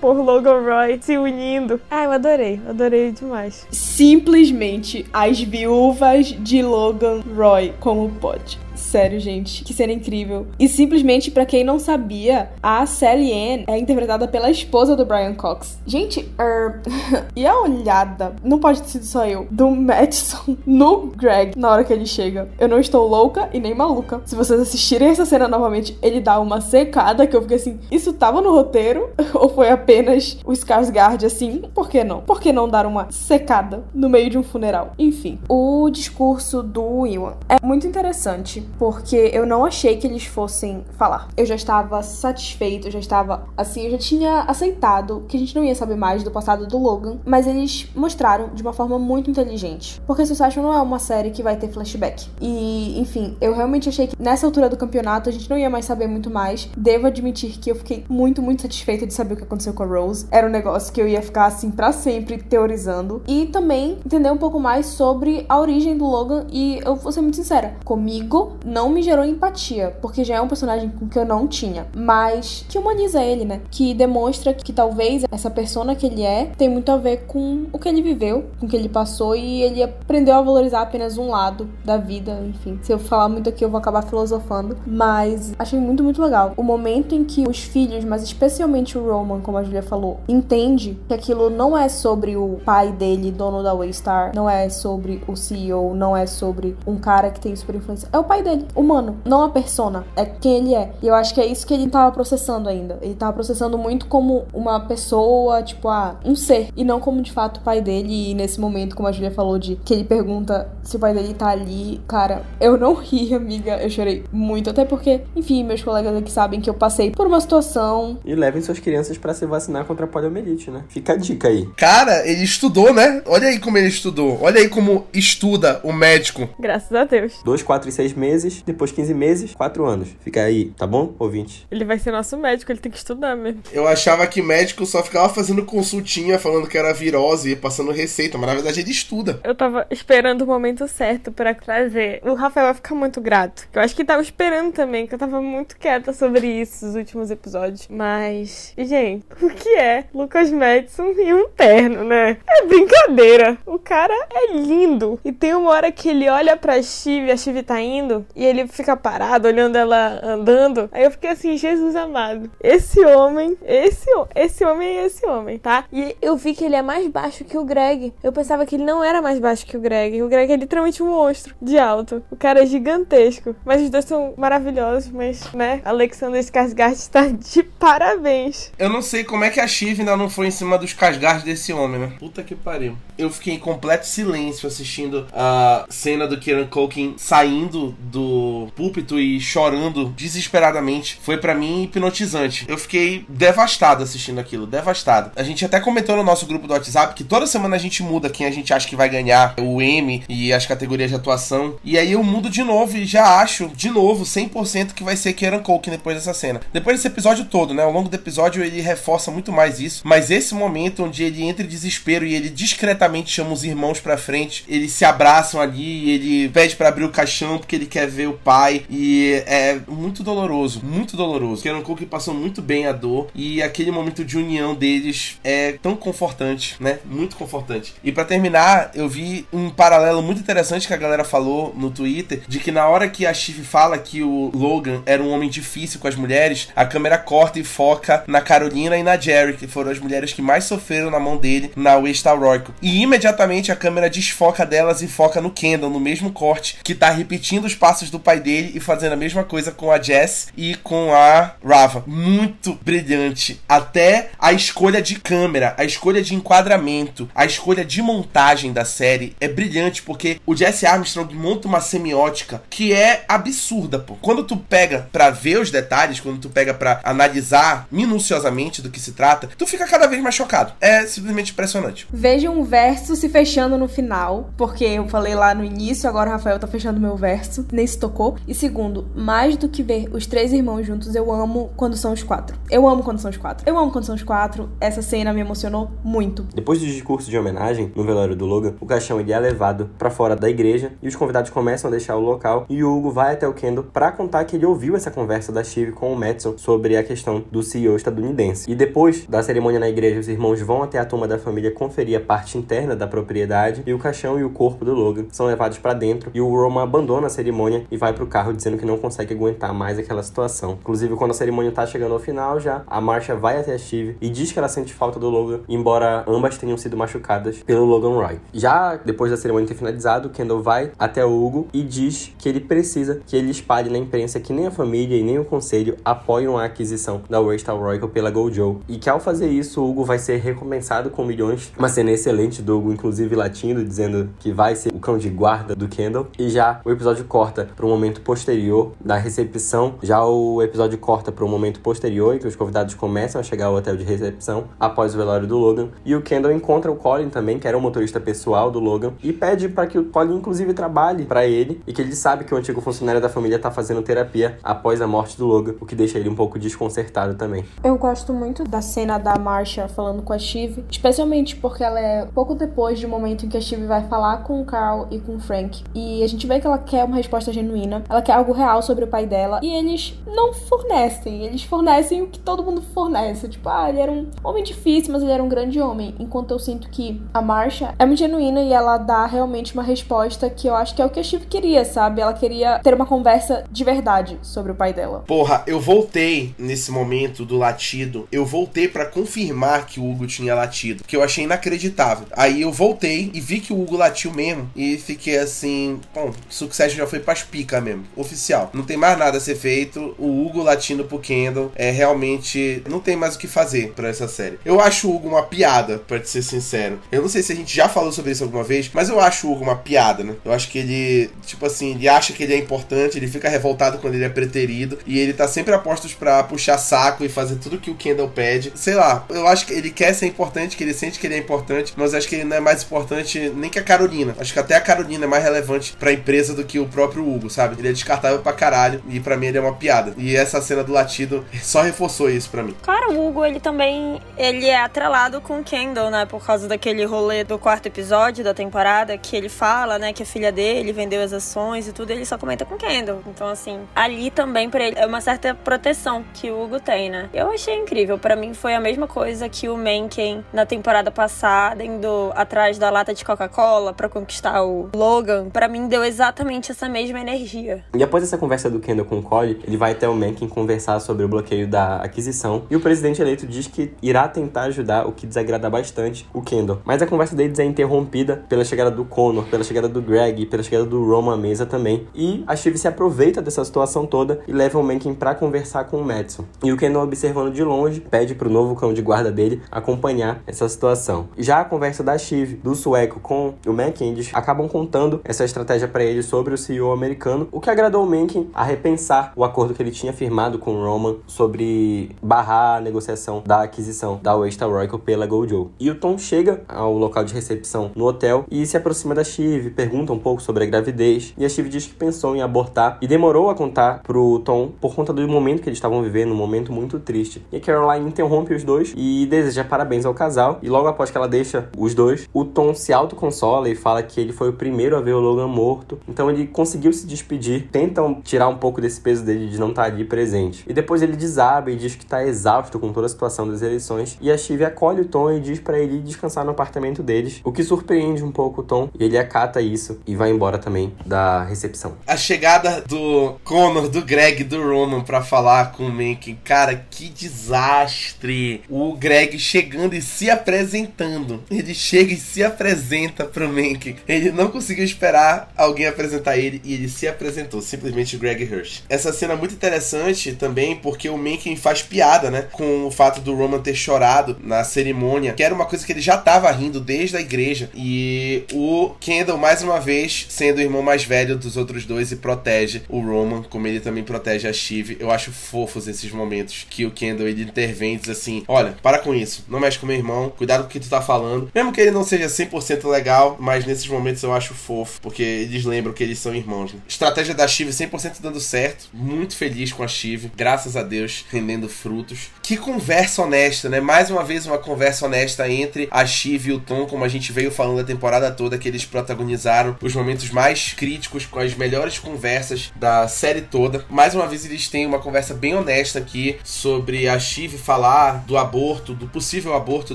[0.00, 1.80] por Logan Roy se unindo.
[1.90, 3.66] Ah, eu adorei, adorei demais.
[3.70, 8.65] Simplesmente as viúvas de Logan Roy, como pode.
[8.96, 9.62] Sério, gente.
[9.62, 10.46] Que cena incrível.
[10.58, 15.34] E simplesmente, para quem não sabia, a Sally Ann é interpretada pela esposa do Brian
[15.34, 15.78] Cox.
[15.86, 16.80] Gente, er...
[17.36, 21.84] e a olhada, não pode ter sido só eu, do Madison no Greg na hora
[21.84, 22.48] que ele chega.
[22.58, 24.22] Eu não estou louca e nem maluca.
[24.24, 28.14] Se vocês assistirem essa cena novamente, ele dá uma secada que eu fiquei assim, isso
[28.14, 29.10] tava no roteiro?
[29.34, 31.64] Ou foi apenas o Skarsgård assim?
[31.74, 32.22] Por que não?
[32.22, 34.94] Por que não dar uma secada no meio de um funeral?
[34.98, 38.85] Enfim, o discurso do Iwan é muito interessante, porque
[39.32, 41.28] eu não achei que eles fossem falar.
[41.36, 45.54] Eu já estava satisfeito, eu já estava assim, eu já tinha aceitado que a gente
[45.54, 49.30] não ia saber mais do passado do Logan, mas eles mostraram de uma forma muito
[49.30, 50.00] inteligente.
[50.06, 52.28] Porque Succession não é uma série que vai ter flashback.
[52.40, 55.84] E, enfim, eu realmente achei que nessa altura do campeonato a gente não ia mais
[55.84, 56.68] saber muito mais.
[56.76, 59.86] Devo admitir que eu fiquei muito, muito satisfeita de saber o que aconteceu com a
[59.86, 60.26] Rose.
[60.30, 63.22] Era um negócio que eu ia ficar assim para sempre teorizando.
[63.26, 66.46] E também entender um pouco mais sobre a origem do Logan.
[66.50, 70.48] E eu vou ser muito sincera, comigo não me gerou empatia, porque já é um
[70.48, 73.60] personagem com que eu não tinha, mas que humaniza ele, né?
[73.70, 77.78] Que demonstra que talvez essa persona que ele é tem muito a ver com o
[77.78, 81.30] que ele viveu, com o que ele passou e ele aprendeu a valorizar apenas um
[81.30, 82.78] lado da vida, enfim.
[82.82, 86.52] Se eu falar muito aqui eu vou acabar filosofando, mas achei muito, muito legal.
[86.56, 90.98] O momento em que os filhos, mas especialmente o Roman, como a Julia falou, entende
[91.06, 95.36] que aquilo não é sobre o pai dele, dono da Waystar, não é sobre o
[95.36, 98.08] CEO, não é sobre um cara que tem super influência.
[98.12, 100.92] É o pai dele, humano, não a persona, é quem ele é.
[101.02, 102.98] E eu acho que é isso que ele tava processando ainda.
[103.02, 107.32] Ele tava processando muito como uma pessoa, tipo, ah, um ser, e não como de
[107.32, 108.30] fato o pai dele.
[108.30, 111.34] E nesse momento, como a Julia falou, de que ele pergunta se o pai dele
[111.34, 114.70] tá ali, cara, eu não ri, amiga, eu chorei muito.
[114.70, 118.18] Até porque, enfim, meus colegas aqui sabem que eu passei por uma situação.
[118.24, 120.84] E levem suas crianças para se vacinar contra a poliomielite, né?
[120.88, 121.68] Fica a dica aí.
[121.76, 123.22] Cara, ele estudou, né?
[123.26, 124.38] Olha aí como ele estudou.
[124.40, 126.48] Olha aí como estuda o médico.
[126.58, 127.40] Graças a Deus.
[127.44, 130.08] 2, 4 e 6 meses, depois 15 meses, 4 anos.
[130.20, 131.66] Fica aí, tá bom, ouvinte?
[131.70, 133.62] Ele vai ser nosso médico, ele tem que estudar mesmo.
[133.72, 138.38] Eu achava que médico só ficava fazendo consultinha, falando que era virose e passando receita,
[138.38, 139.40] mas na verdade ele estuda.
[139.44, 142.20] Eu tava esperando o momento certo pra trazer.
[142.24, 143.68] O Rafael vai ficar muito grato.
[143.72, 147.30] Eu acho que tava esperando também, que eu tava muito quieta sobre isso nos últimos
[147.30, 147.86] episódios.
[147.88, 152.38] Mas, gente, o que é Lucas Madison e um terno, né?
[152.48, 153.58] É brincadeira.
[153.66, 155.18] O cara é lindo.
[155.24, 158.68] E tem uma hora que ele olha pra Chive, a Chive tá indo, e ele
[158.68, 160.88] fica parado olhando ela andando.
[160.92, 162.50] Aí eu fiquei assim, Jesus amado.
[162.62, 165.84] Esse homem, esse, esse homem é esse homem, tá?
[165.90, 168.12] E eu vi que ele é mais baixo que o Greg.
[168.22, 170.22] Eu pensava que ele não era mais baixo que o Greg.
[170.22, 172.22] O Greg é literalmente um monstro de alto.
[172.30, 173.56] O cara é gigantesco.
[173.64, 175.80] Mas os dois são maravilhosos, mas, né?
[175.84, 178.70] Alexander Skarsgård está de parabéns.
[178.78, 181.42] Eu não sei como é que a Shiv ainda não foi em cima dos Skarsgård
[181.42, 182.12] desse homem, né?
[182.18, 182.96] Puta que pariu.
[183.16, 188.25] Eu fiquei em completo silêncio assistindo a cena do Kieran Culkin saindo do
[188.74, 191.18] púlpito e chorando desesperadamente.
[191.22, 192.64] Foi para mim hipnotizante.
[192.68, 195.32] Eu fiquei devastado assistindo aquilo, devastado.
[195.36, 198.30] A gente até comentou no nosso grupo do WhatsApp que toda semana a gente muda
[198.30, 201.76] quem a gente acha que vai ganhar o M e as categorias de atuação.
[201.84, 205.32] E aí eu mudo de novo e já acho, de novo, 100% que vai ser
[205.32, 206.60] Kieran Culkin depois dessa cena.
[206.72, 207.82] Depois desse episódio todo, né?
[207.82, 210.02] Ao longo do episódio ele reforça muito mais isso.
[210.04, 214.16] Mas esse momento onde ele entra em desespero e ele discretamente chama os irmãos pra
[214.16, 218.28] frente, eles se abraçam ali, ele pede para abrir o caixão porque ele quer ver
[218.28, 218.84] o pai.
[218.88, 221.62] E é muito doloroso, muito doloroso.
[221.62, 225.94] Kieran Culkin passou muito bem a dor e aquele momento de união deles é tão
[225.94, 226.98] confortante, né?
[227.04, 227.94] Muito confortante.
[228.02, 232.42] E para terminar, eu vi um paralelo muito interessante que a galera falou no Twitter
[232.48, 236.00] de que na hora que a Shiv fala que o Logan era um homem difícil
[236.00, 239.90] com as mulheres, a câmera corta e foca na Carolina e na Jerry, que foram
[239.90, 242.62] as mulheres que mais sofreram na mão dele na West Royal.
[242.80, 247.10] E imediatamente a câmera desfoca delas e foca no Kendall, no mesmo corte, que tá
[247.10, 250.74] repetindo os passos do pai dele e fazendo a mesma coisa com a Jess e
[250.76, 252.04] com a Rava.
[252.06, 253.60] Muito brilhante.
[253.68, 259.36] Até a escolha de câmera, a escolha de enquadramento, a escolha de montagem da série
[259.40, 264.16] é brilhante porque o Jesse Armstrong monta uma semiótica que é absurda, pô.
[264.20, 269.00] Quando tu pega pra ver os detalhes, quando tu pega pra analisar minuciosamente do que
[269.00, 270.72] se trata, tu fica cada vez mais chocado.
[270.80, 272.06] É simplesmente impressionante.
[272.12, 276.32] Veja um verso se fechando no final, porque eu falei lá no início, agora o
[276.32, 278.36] Rafael tá fechando meu verso, nem se tocou.
[278.46, 282.22] E segundo, mais do que ver os três irmãos juntos, eu amo quando são os
[282.22, 282.56] quatro.
[282.70, 283.68] Eu amo quando são os quatro.
[283.68, 284.68] Eu amo quando são os quatro.
[284.80, 286.46] Essa cena me emocionou muito.
[286.54, 290.10] Depois do discurso de homenagem no velório do Logan, o caixão ele é levado para
[290.10, 293.32] fora da igreja e os convidados começam a deixar o local e o Hugo vai
[293.32, 296.58] até o Kendall para contar que ele ouviu essa conversa da Shiv com o Madison
[296.58, 298.70] sobre a questão do CEO estadunidense.
[298.70, 302.18] E depois da cerimônia na igreja, os irmãos vão até a turma da família conferir
[302.18, 305.78] a parte interna da propriedade e o caixão e o corpo do Logan são levados
[305.78, 308.98] para dentro e o Roman abandona a cerimônia e vai pro carro dizendo que não
[308.98, 310.78] consegue aguentar mais aquela situação.
[310.80, 314.16] Inclusive, quando a cerimônia tá chegando ao final já, a Marcia vai até a Steve
[314.20, 318.14] e diz que ela sente falta do Logan, embora ambas tenham sido machucadas pelo Logan
[318.14, 318.38] Roy.
[318.52, 322.60] Já depois da cerimônia ter finalizado, Kendall vai até o Hugo e diz que ele
[322.60, 326.58] precisa que ele espalhe na imprensa que nem a família e nem o conselho apoiam
[326.58, 330.18] a aquisição da Waystar Royal pela Gojo e que ao fazer isso, o Hugo vai
[330.18, 331.72] ser recompensado com milhões.
[331.78, 335.74] Uma cena excelente do Hugo, inclusive latindo, dizendo que vai ser o cão de guarda
[335.74, 336.28] do Kendall.
[336.38, 339.94] E já o episódio corta para um momento posterior da recepção.
[340.02, 343.66] Já o episódio corta para um momento posterior em que os convidados começam a chegar
[343.66, 345.88] ao hotel de recepção após o velório do Logan.
[346.04, 349.32] E o Kendall encontra o Colin também, que era o motorista pessoal do Logan, e
[349.32, 352.56] pede para que o Colin, inclusive, trabalhe para ele e que ele sabe que o
[352.56, 356.18] antigo funcionário da família tá fazendo terapia após a morte do Logan, o que deixa
[356.18, 357.64] ele um pouco desconcertado também.
[357.82, 362.26] Eu gosto muito da cena da Marcia falando com a Steve, especialmente porque ela é
[362.26, 365.36] pouco depois do momento em que a Steve vai falar com o Carl e com
[365.36, 365.82] o Frank.
[365.94, 369.04] E a gente vê que ela quer uma resposta genuína, ela quer algo real sobre
[369.04, 373.48] o pai dela, e eles não fornecem, eles fornecem o que todo mundo fornece.
[373.48, 376.14] Tipo, ah, ele era um homem difícil, mas ele era um grande homem.
[376.18, 380.48] Enquanto eu sinto que a Marcia é muito genuína e ela dá realmente uma resposta
[380.50, 382.20] que eu acho que é o que a Steve queria, sabe?
[382.20, 385.24] Ela queria ter uma conversa de verdade sobre o pai dela.
[385.26, 390.54] Porra, eu voltei nesse momento do latido, eu voltei para confirmar que o Hugo tinha
[390.54, 392.26] latido, que eu achei inacreditável.
[392.32, 396.96] Aí eu voltei e vi que o Hugo latiu mesmo e fiquei assim, bom, Succession
[396.96, 398.70] já foi pras pica mesmo, oficial.
[398.72, 403.00] Não tem mais nada a ser feito, o Hugo latindo pro Kendall é realmente não
[403.00, 404.58] tem mais o que fazer para essa série.
[404.64, 406.98] Eu acho o Hugo uma piada, para ser sincero.
[407.10, 409.46] Eu não sei se a gente já falou sobre isso alguma vez, mas eu acho
[409.46, 410.34] o Hugo uma piada, né?
[410.44, 413.98] Eu acho que ele, tipo assim, ele acha que ele é importante, ele fica revoltado
[413.98, 417.56] quando ele é preterido e ele tá sempre a postos para puxar saco e fazer
[417.56, 418.72] tudo que o Kendall pede.
[418.74, 421.38] Sei lá, eu acho que ele quer ser importante, que ele sente que ele é
[421.38, 424.34] importante, mas acho que ele não é mais importante nem que a Carolina.
[424.38, 427.35] Acho que até a Carolina é mais relevante pra empresa do que o próprio Hugo,
[427.50, 427.76] sabe?
[427.78, 430.14] Ele é descartável pra caralho e para mim ele é uma piada.
[430.16, 432.74] E essa cena do latido só reforçou isso para mim.
[432.82, 436.26] Cara, o Hugo, ele também, ele é atrelado com Kendall, né?
[436.26, 440.26] Por causa daquele rolê do quarto episódio da temporada, que ele fala, né, que a
[440.26, 443.22] filha dele vendeu as ações e tudo, ele só comenta com o Kendall.
[443.26, 447.28] Então, assim, ali também pra ele é uma certa proteção que o Hugo tem, né?
[447.32, 448.18] Eu achei incrível.
[448.18, 452.90] Para mim foi a mesma coisa que o Mencken na temporada passada, indo atrás da
[452.90, 455.48] lata de Coca-Cola para conquistar o Logan.
[455.50, 457.84] Para mim deu exatamente essa mesma energia.
[457.94, 461.00] E após essa conversa do Kendall com o Cole, ele vai até o Mencken conversar
[461.00, 462.62] sobre o bloqueio da aquisição.
[462.70, 466.80] E o presidente eleito diz que irá tentar ajudar, o que desagrada bastante o Kendall.
[466.84, 470.62] Mas a conversa deles é interrompida pela chegada do Connor, pela chegada do Greg, pela
[470.62, 472.06] chegada do Roman à mesa também.
[472.14, 475.98] E a Steve se aproveita dessa situação toda e leva o Mencken para conversar com
[475.98, 476.44] o Madison.
[476.62, 480.68] E o Kendall, observando de longe, pede pro novo cão de guarda dele acompanhar essa
[480.68, 481.28] situação.
[481.36, 486.04] Já a conversa da Steve, do sueco com o Mencken, acabam contando essa estratégia para
[486.04, 487.15] ele sobre o CEO americano,
[487.50, 491.16] o que agradou o Mencken a repensar o acordo que ele tinha firmado com Roman
[491.26, 495.70] sobre barrar a negociação da aquisição da Waystar Royal pela Gojo.
[495.80, 499.70] E o Tom chega ao local de recepção no hotel e se aproxima da Steve,
[499.70, 503.06] pergunta um pouco sobre a gravidez, e a Steve diz que pensou em abortar e
[503.06, 506.72] demorou a contar pro Tom por conta do momento que eles estavam vivendo, um momento
[506.72, 507.44] muito triste.
[507.50, 511.16] E a Caroline interrompe os dois e deseja parabéns ao casal, e logo após que
[511.16, 514.96] ela deixa os dois, o Tom se autoconsola e fala que ele foi o primeiro
[514.96, 519.00] a ver o Logan morto, então ele conseguiu se despedir, tentam tirar um pouco desse
[519.00, 520.64] peso dele de não estar ali presente.
[520.66, 524.18] E depois ele desaba e diz que está exausto com toda a situação das eleições,
[524.20, 527.52] e a Steve acolhe o Tom e diz para ele descansar no apartamento deles, o
[527.52, 531.44] que surpreende um pouco o Tom, e ele acata isso e vai embora também da
[531.44, 531.94] recepção.
[532.06, 537.08] A chegada do Connor, do Greg, do Roman para falar com o Mencken, cara, que
[537.08, 538.62] desastre!
[538.68, 541.42] O Greg chegando e se apresentando.
[541.50, 543.96] Ele chega e se apresenta pro Mencken.
[544.08, 548.82] Ele não conseguiu esperar alguém apresentar ele e ele se apresentou, simplesmente Greg Hirsch.
[548.88, 553.20] Essa cena é muito interessante também porque o Mencken faz piada, né, com o fato
[553.20, 556.80] do Roman ter chorado na cerimônia, que era uma coisa que ele já tava rindo
[556.80, 557.70] desde a igreja.
[557.74, 562.16] E o Kendall, mais uma vez, sendo o irmão mais velho dos outros dois e
[562.16, 564.96] protege o Roman, como ele também protege a Shiv.
[564.98, 569.14] Eu acho fofos esses momentos que o Kendall ele intervém diz assim: Olha, para com
[569.14, 571.50] isso, não mexe com meu irmão, cuidado com o que tu tá falando.
[571.54, 575.64] Mesmo que ele não seja 100% legal, mas nesses momentos eu acho fofo, porque eles
[575.64, 576.74] lembram que eles são irmãos.
[576.88, 581.68] Estratégia da Shiv 100% dando certo, muito feliz com a Shiv, graças a Deus, rendendo
[581.68, 582.30] frutos.
[582.42, 583.80] Que conversa honesta, né?
[583.80, 587.32] Mais uma vez, uma conversa honesta entre a Shiv e o Tom, como a gente
[587.32, 591.98] veio falando a temporada toda, que eles protagonizaram os momentos mais críticos, com as melhores
[591.98, 593.84] conversas da série toda.
[593.88, 598.36] Mais uma vez, eles têm uma conversa bem honesta aqui sobre a Shiv falar do
[598.36, 599.94] aborto, do possível aborto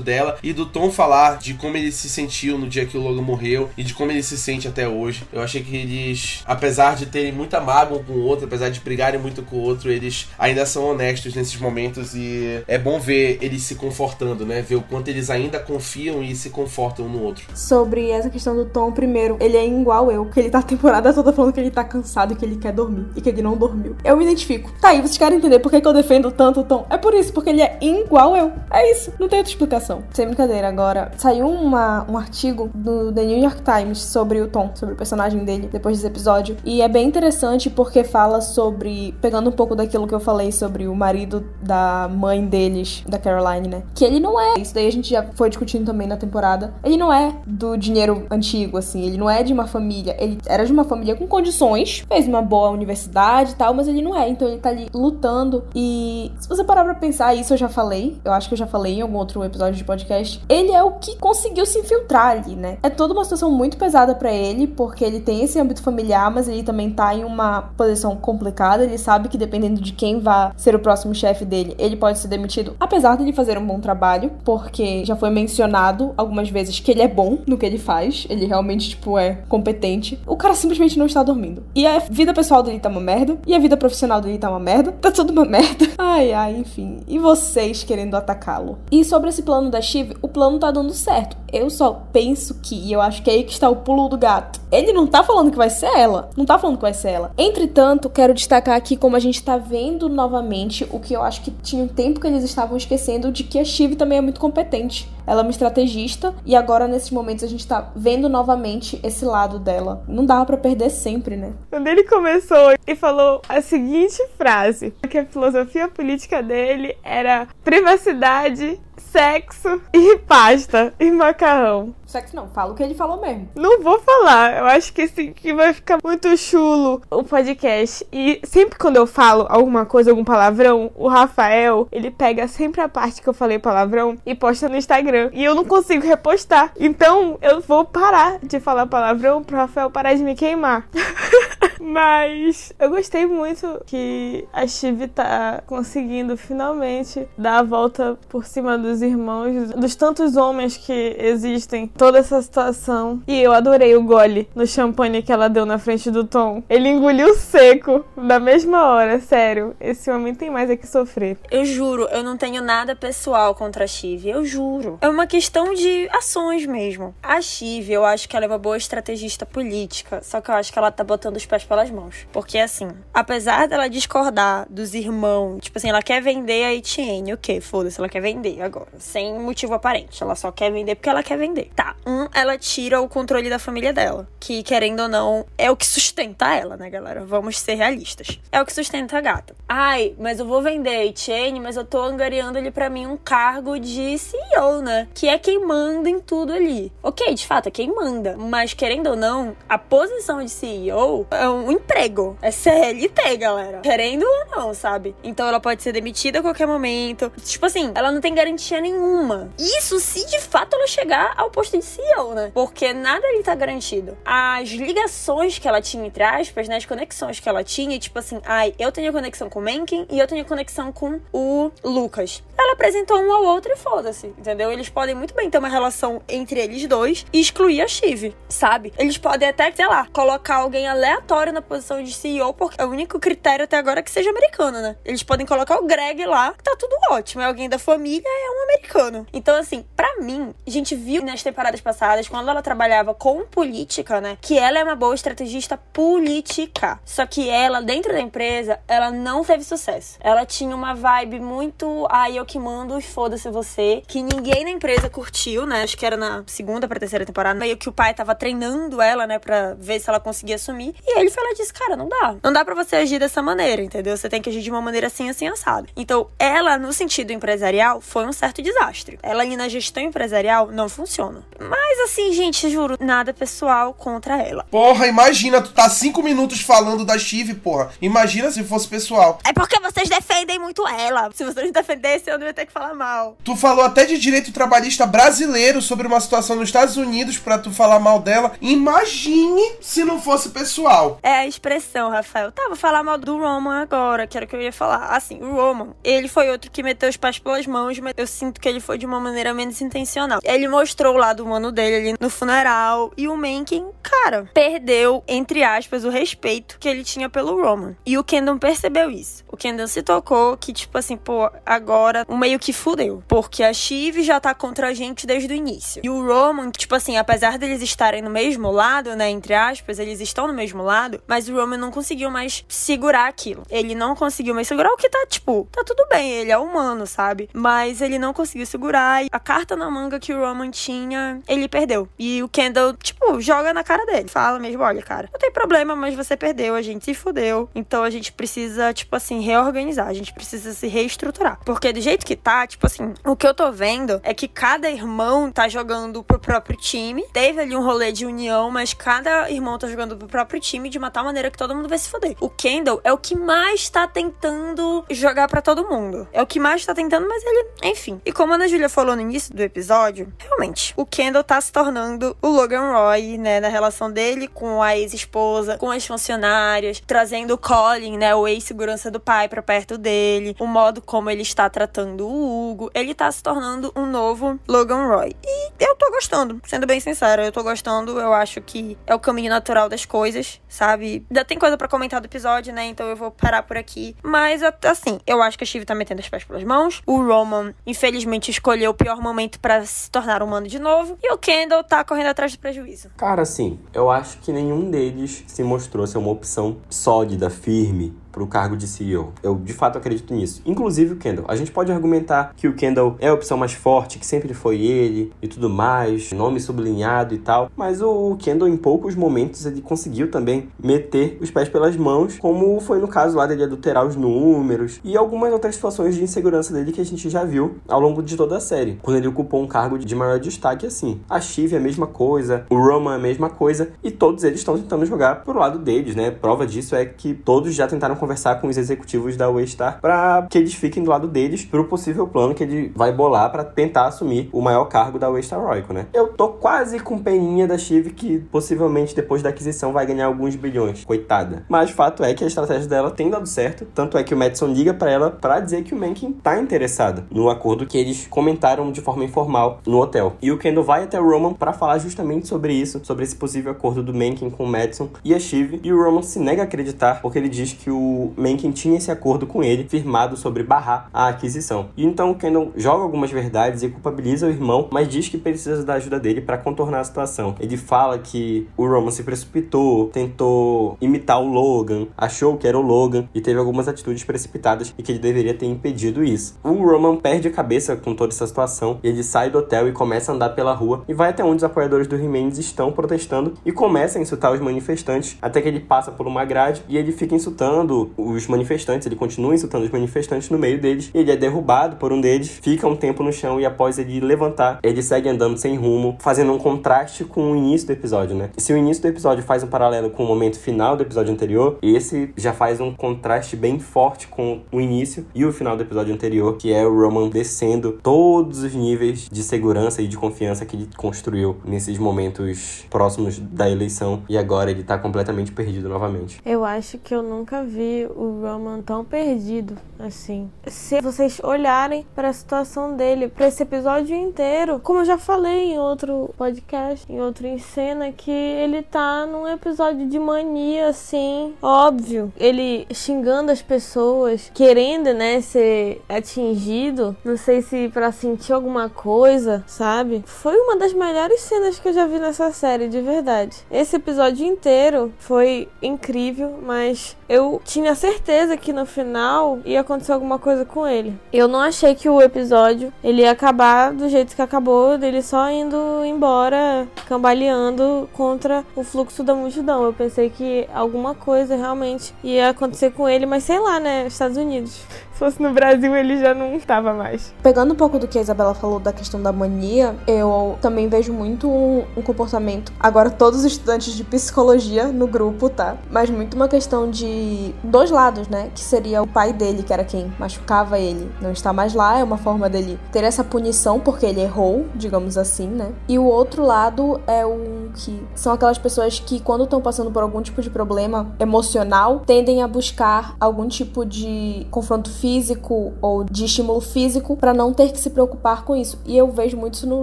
[0.00, 3.22] dela, e do Tom falar de como ele se sentiu no dia que o Logan
[3.22, 5.24] morreu e de como ele se sente até hoje.
[5.32, 8.70] Eu achei que eles, apesar apesar de terem muita mágoa um com o outro, apesar
[8.70, 12.98] de brigarem muito com o outro, eles ainda são honestos nesses momentos e é bom
[12.98, 14.62] ver eles se confortando, né?
[14.62, 17.44] Ver o quanto eles ainda confiam e se confortam um no outro.
[17.54, 21.12] Sobre essa questão do Tom, primeiro, ele é igual eu, que ele tá a temporada
[21.12, 23.94] toda falando que ele tá cansado que ele quer dormir e que ele não dormiu.
[24.02, 24.72] Eu me identifico.
[24.80, 26.86] Tá aí, vocês querem entender por que, que eu defendo tanto o Tom?
[26.88, 28.50] É por isso, porque ele é igual eu.
[28.70, 30.04] É isso, não tem outra explicação.
[30.14, 34.70] Sem brincadeira, agora, saiu uma, um artigo do The New York Times sobre o Tom,
[34.74, 36.56] sobre o personagem dele, depois desse episódio.
[36.64, 39.14] E é bem interessante porque fala sobre.
[39.20, 43.68] Pegando um pouco daquilo que eu falei sobre o marido da mãe deles, da Caroline,
[43.68, 43.82] né?
[43.94, 44.54] Que ele não é.
[44.58, 46.74] Isso daí a gente já foi discutindo também na temporada.
[46.84, 49.06] Ele não é do dinheiro antigo, assim.
[49.06, 50.16] Ele não é de uma família.
[50.18, 54.02] Ele era de uma família com condições, fez uma boa universidade e tal, mas ele
[54.02, 54.28] não é.
[54.28, 55.64] Então ele tá ali lutando.
[55.74, 58.16] E se você parar pra pensar, isso eu já falei.
[58.24, 60.42] Eu acho que eu já falei em algum outro episódio de podcast.
[60.48, 62.78] Ele é o que conseguiu se infiltrar ali, né?
[62.82, 66.48] É toda uma situação muito pesada para ele, porque ele tem esse âmbito familiar, mas
[66.52, 68.84] ele também tá em uma posição complicada.
[68.84, 72.28] Ele sabe que dependendo de quem vai ser o próximo chefe dele, ele pode ser
[72.28, 77.02] demitido, apesar de fazer um bom trabalho, porque já foi mencionado algumas vezes que ele
[77.02, 78.26] é bom no que ele faz.
[78.28, 80.18] Ele realmente, tipo, é competente.
[80.26, 81.62] O cara simplesmente não está dormindo.
[81.74, 84.60] E a vida pessoal dele tá uma merda, e a vida profissional dele tá uma
[84.60, 84.92] merda.
[84.92, 85.88] Tá tudo uma merda.
[85.98, 86.98] Ai, ai, enfim.
[87.06, 88.78] E vocês querendo atacá-lo?
[88.90, 91.36] E sobre esse plano da Shiv, o plano tá dando certo.
[91.52, 94.16] Eu só penso que, e eu acho que é aí que está o pulo do
[94.16, 94.60] gato.
[94.70, 96.30] Ele não tá falando que vai ser ela.
[96.34, 97.32] Não tá falando que vai ser ela.
[97.36, 101.50] Entretanto, quero destacar aqui como a gente tá vendo novamente o que eu acho que
[101.62, 105.12] tinha um tempo que eles estavam esquecendo de que a Shiv também é muito competente.
[105.26, 109.58] Ela é uma estrategista e agora nesses momentos a gente tá vendo novamente esse lado
[109.58, 110.02] dela.
[110.08, 111.52] Não dava para perder sempre, né?
[111.70, 118.80] Quando ele começou e falou a seguinte frase, que a filosofia política dele era privacidade,
[118.96, 121.94] sexo e pasta e macarrão.
[122.12, 123.48] Sexo não, fala o que ele falou mesmo.
[123.54, 128.06] Não vou falar, eu acho que sim, que vai ficar muito chulo o podcast.
[128.12, 132.88] E sempre quando eu falo alguma coisa, algum palavrão, o Rafael, ele pega sempre a
[132.88, 135.30] parte que eu falei palavrão e posta no Instagram.
[135.32, 136.74] E eu não consigo repostar.
[136.78, 140.86] Então eu vou parar de falar palavrão pro Rafael parar de me queimar.
[141.80, 148.78] Mas eu gostei muito que a Chive tá conseguindo finalmente dar a volta por cima
[148.78, 153.22] dos irmãos, dos tantos homens que existem toda essa situação.
[153.28, 156.60] E eu adorei o gole no champanhe que ela deu na frente do Tom.
[156.68, 159.76] Ele engoliu seco na mesma hora, sério.
[159.80, 161.38] Esse homem tem mais é que sofrer.
[161.48, 164.98] Eu juro, eu não tenho nada pessoal contra a Chive, eu juro.
[165.00, 167.14] É uma questão de ações mesmo.
[167.22, 170.72] A Chive, eu acho que ela é uma boa estrategista política, só que eu acho
[170.72, 172.26] que ela tá botando os pés pelas mãos.
[172.32, 177.38] Porque assim, apesar dela discordar dos irmãos, tipo assim, ela quer vender a Etienne, o
[177.38, 177.60] quê?
[177.60, 180.20] Foda-se, ela quer vender agora, sem motivo aparente.
[180.20, 181.70] Ela só quer vender porque ela quer vender.
[181.76, 184.28] Tá, um, ela tira o controle da família dela.
[184.38, 187.24] Que, querendo ou não, é o que sustenta ela, né, galera?
[187.24, 188.38] Vamos ser realistas.
[188.50, 189.54] É o que sustenta a gata.
[189.68, 193.78] Ai, mas eu vou vender Etienne, mas eu tô angariando ali para mim um cargo
[193.78, 195.08] de CEO, né?
[195.14, 196.92] Que é quem manda em tudo ali.
[197.02, 198.36] Ok, de fato, é quem manda.
[198.36, 202.36] Mas, querendo ou não, a posição de CEO é um emprego.
[202.42, 203.80] É CLT, galera.
[203.80, 205.14] Querendo ou não, sabe?
[205.22, 207.32] Então ela pode ser demitida a qualquer momento.
[207.44, 209.50] Tipo assim, ela não tem garantia nenhuma.
[209.58, 212.50] Isso se de fato ela chegar ao posto de CEO, né?
[212.54, 214.16] Porque nada ali tá garantido.
[214.24, 216.76] As ligações que ela tinha, entre aspas, né?
[216.76, 220.18] As conexões que ela tinha, tipo assim, ai, eu tenho conexão com o Mencken e
[220.18, 222.42] eu tenho conexão com o Lucas.
[222.62, 224.70] Ela apresentou um ao outro e foda-se, entendeu?
[224.70, 228.92] Eles podem muito bem ter uma relação entre eles dois e excluir a Shiv, sabe?
[228.96, 232.90] Eles podem até, sei lá, colocar alguém aleatório na posição de CEO, porque é o
[232.90, 234.96] único critério até agora que seja americano, né?
[235.04, 237.42] Eles podem colocar o Greg lá, que tá tudo ótimo.
[237.42, 239.26] É alguém da família, é um americano.
[239.32, 244.20] Então, assim, para mim, a gente viu nas temporadas passadas, quando ela trabalhava com política,
[244.20, 244.38] né?
[244.40, 247.00] Que ela é uma boa estrategista política.
[247.04, 250.16] Só que ela, dentro da empresa, ela não teve sucesso.
[250.20, 254.02] Ela tinha uma vibe muito, ah, eu que mando, foda-se você.
[254.06, 255.82] Que ninguém na empresa curtiu, né?
[255.82, 257.58] Acho que era na segunda pra terceira temporada.
[257.58, 259.38] Meio que o pai tava treinando ela, né?
[259.38, 260.94] Pra ver se ela conseguia assumir.
[261.06, 262.36] E ele foi lá e disse: Cara, não dá.
[262.42, 264.14] Não dá pra você agir dessa maneira, entendeu?
[264.14, 265.88] Você tem que agir de uma maneira assim, assim, assada.
[265.96, 269.18] Então, ela, no sentido empresarial, foi um certo desastre.
[269.22, 271.42] Ela ali na gestão empresarial não funciona.
[271.58, 274.66] Mas assim, gente, juro, nada pessoal contra ela.
[274.70, 277.90] Porra, imagina, tu tá cinco minutos falando da Chive, porra.
[278.02, 279.38] Imagina se fosse pessoal.
[279.42, 281.30] É porque vocês defendem muito ela.
[281.32, 283.36] Se vocês defendessem, eu não ia ter que falar mal.
[283.44, 287.70] Tu falou até de direito trabalhista brasileiro sobre uma situação nos Estados Unidos para tu
[287.70, 288.52] falar mal dela.
[288.60, 291.18] Imagine se não fosse pessoal.
[291.22, 292.52] É a expressão, Rafael.
[292.52, 295.06] Tá, vou falar mal do Roman agora, que era o que eu ia falar.
[295.08, 298.60] Assim, o Roman, ele foi outro que meteu os pés pelas mãos, mas eu sinto
[298.60, 300.40] que ele foi de uma maneira menos intencional.
[300.42, 305.62] Ele mostrou o lado humano dele ali no funeral e o Mencken, cara, perdeu, entre
[305.62, 307.94] aspas, o respeito que ele tinha pelo Roman.
[308.06, 309.44] E o Kendall percebeu isso.
[309.48, 313.22] O Kendall se tocou que, tipo assim, pô, agora meio que fudeu.
[313.26, 316.02] Porque a Shiv já tá contra a gente desde o início.
[316.04, 320.20] E o Roman, tipo assim, apesar deles estarem no mesmo lado, né, entre aspas, eles
[320.20, 323.62] estão no mesmo lado, mas o Roman não conseguiu mais segurar aquilo.
[323.70, 327.06] Ele não conseguiu mais segurar o que tá, tipo, tá tudo bem, ele é humano,
[327.06, 327.48] sabe?
[327.52, 329.24] Mas ele não conseguiu segurar.
[329.24, 332.08] E a carta na manga que o Roman tinha, ele perdeu.
[332.18, 334.28] E o Kendall, tipo, joga na cara dele.
[334.28, 337.68] Fala mesmo, olha, cara, não tem problema, mas você perdeu, a gente se fudeu.
[337.74, 340.06] Então a gente precisa, tipo assim, reorganizar.
[340.06, 341.58] A gente precisa se reestruturar.
[341.64, 344.90] Porque do jeito que tá, tipo assim, o que eu tô vendo é que cada
[344.90, 347.24] irmão tá jogando pro próprio time.
[347.32, 350.98] Teve ali um rolê de união, mas cada irmão tá jogando pro próprio time de
[350.98, 352.36] uma tal maneira que todo mundo vai se fuder.
[352.40, 356.28] O Kendall é o que mais tá tentando jogar para todo mundo.
[356.32, 358.20] É o que mais tá tentando, mas ele, enfim.
[358.24, 361.72] E como a Ana Júlia falou no início do episódio, realmente, o Kendall tá se
[361.72, 367.54] tornando o Logan Roy, né, na relação dele com a ex-esposa, com as funcionárias, trazendo
[367.54, 371.68] o Colin, né, o ex-segurança do pai para perto dele, o modo como ele está
[371.70, 375.34] tratando o Hugo, ele tá se tornando um novo Logan Roy.
[375.44, 379.20] E eu tô gostando, sendo bem sincera, eu tô gostando, eu acho que é o
[379.20, 381.24] caminho natural das coisas, sabe?
[381.30, 384.16] Ainda tem coisa para comentar do episódio, né, então eu vou parar por aqui.
[384.22, 387.74] Mas, assim, eu acho que a Shiv tá metendo as pés pelas mãos, o Roman,
[387.86, 392.04] infelizmente, escolheu o pior momento para se tornar humano de novo, e o Kendall tá
[392.04, 393.10] correndo atrás do prejuízo.
[393.16, 398.42] Cara, assim, eu acho que nenhum deles se mostrou ser uma opção sólida, firme, para
[398.42, 399.32] o cargo de CEO.
[399.42, 400.62] Eu de fato acredito nisso.
[400.64, 401.44] Inclusive o Kendall.
[401.46, 404.80] A gente pode argumentar que o Kendall é a opção mais forte, que sempre foi
[404.80, 407.70] ele e tudo mais, nome sublinhado e tal.
[407.76, 412.80] Mas o Kendall, em poucos momentos, ele conseguiu também meter os pés pelas mãos, como
[412.80, 416.92] foi no caso lá dele adulterar os números e algumas outras situações de insegurança dele
[416.92, 419.66] que a gente já viu ao longo de toda a série, quando ele ocupou um
[419.66, 421.20] cargo de maior destaque assim.
[421.28, 424.60] A Shiv é a mesma coisa, o Roman é a mesma coisa e todos eles
[424.60, 426.30] estão tentando jogar pro lado deles, né?
[426.30, 430.56] Prova disso é que todos já tentaram conversar com os executivos da Waystar para que
[430.56, 434.48] eles fiquem do lado deles pro possível plano que ele vai bolar para tentar assumir
[434.52, 436.06] o maior cargo da Waystar Royco, né?
[436.14, 440.54] Eu tô quase com peninha da Shiv que possivelmente depois da aquisição vai ganhar alguns
[440.54, 441.64] bilhões, coitada.
[441.68, 444.36] Mas o fato é que a estratégia dela tem dado certo, tanto é que o
[444.36, 448.28] Madison liga para ela para dizer que o Mencken tá interessado no acordo que eles
[448.28, 450.36] comentaram de forma informal no hotel.
[450.40, 453.72] E o Kendall vai até o Roman para falar justamente sobre isso, sobre esse possível
[453.72, 456.64] acordo do Mencken com o Madison e a Shiv, e o Roman se nega a
[456.64, 460.62] acreditar porque ele diz que o o Mencken tinha esse acordo com ele, firmado sobre
[460.62, 461.88] barrar a aquisição.
[461.96, 465.84] E então o Kendall joga algumas verdades e culpabiliza o irmão, mas diz que precisa
[465.84, 467.54] da ajuda dele para contornar a situação.
[467.58, 472.82] Ele fala que o Roman se precipitou, tentou imitar o Logan, achou que era o
[472.82, 476.58] Logan e teve algumas atitudes precipitadas e que ele deveria ter impedido isso.
[476.62, 479.92] O Roman perde a cabeça com toda essa situação e ele sai do hotel e
[479.92, 483.54] começa a andar pela rua e vai até onde os apoiadores do he estão protestando
[483.64, 487.12] e começa a insultar os manifestantes até que ele passa por uma grade e ele
[487.12, 491.96] fica insultando os manifestantes, ele continua insultando os manifestantes no meio deles, ele é derrubado
[491.96, 495.56] por um deles, fica um tempo no chão e após ele levantar, ele segue andando
[495.56, 498.50] sem rumo, fazendo um contraste com o início do episódio, né?
[498.56, 501.78] Se o início do episódio faz um paralelo com o momento final do episódio anterior,
[501.82, 506.14] esse já faz um contraste bem forte com o início e o final do episódio
[506.14, 510.76] anterior, que é o Roman descendo todos os níveis de segurança e de confiança que
[510.76, 516.40] ele construiu nesses momentos próximos da eleição e agora ele tá completamente perdido novamente.
[516.44, 520.50] Eu acho que eu nunca vi o Roman tão perdido assim.
[520.66, 525.72] Se vocês olharem para a situação dele, para esse episódio inteiro, como eu já falei
[525.72, 531.54] em outro podcast, em outro em cena, que ele tá num episódio de mania, assim,
[531.62, 532.32] óbvio.
[532.36, 537.16] Ele xingando as pessoas, querendo, né, ser atingido.
[537.24, 540.22] Não sei se para sentir alguma coisa, sabe?
[540.26, 543.56] Foi uma das melhores cenas que eu já vi nessa série, de verdade.
[543.70, 550.38] Esse episódio inteiro foi incrível, mas eu tinha certeza que no final ia acontecer alguma
[550.38, 551.18] coisa com ele.
[551.32, 555.50] Eu não achei que o episódio ele ia acabar do jeito que acabou, dele só
[555.50, 559.84] indo embora, cambaleando contra o fluxo da multidão.
[559.84, 564.36] Eu pensei que alguma coisa realmente ia acontecer com ele, mas sei lá, né, Estados
[564.36, 564.82] Unidos
[565.12, 567.32] fosse no Brasil, ele já não estava mais.
[567.42, 571.12] Pegando um pouco do que a Isabela falou da questão da mania, eu também vejo
[571.12, 572.72] muito um, um comportamento.
[572.78, 575.76] Agora, todos os estudantes de psicologia no grupo, tá?
[575.90, 578.50] Mas muito uma questão de dois lados, né?
[578.54, 582.04] Que seria o pai dele, que era quem machucava ele, não está mais lá, é
[582.04, 585.72] uma forma dele ter essa punição porque ele errou, digamos assim, né?
[585.88, 590.02] E o outro lado é o que são aquelas pessoas que quando estão passando por
[590.02, 596.26] algum tipo de problema emocional, tendem a buscar algum tipo de confronto físico ou de
[596.26, 598.78] estímulo físico para não ter que se preocupar com isso.
[598.86, 599.82] E eu vejo muito isso no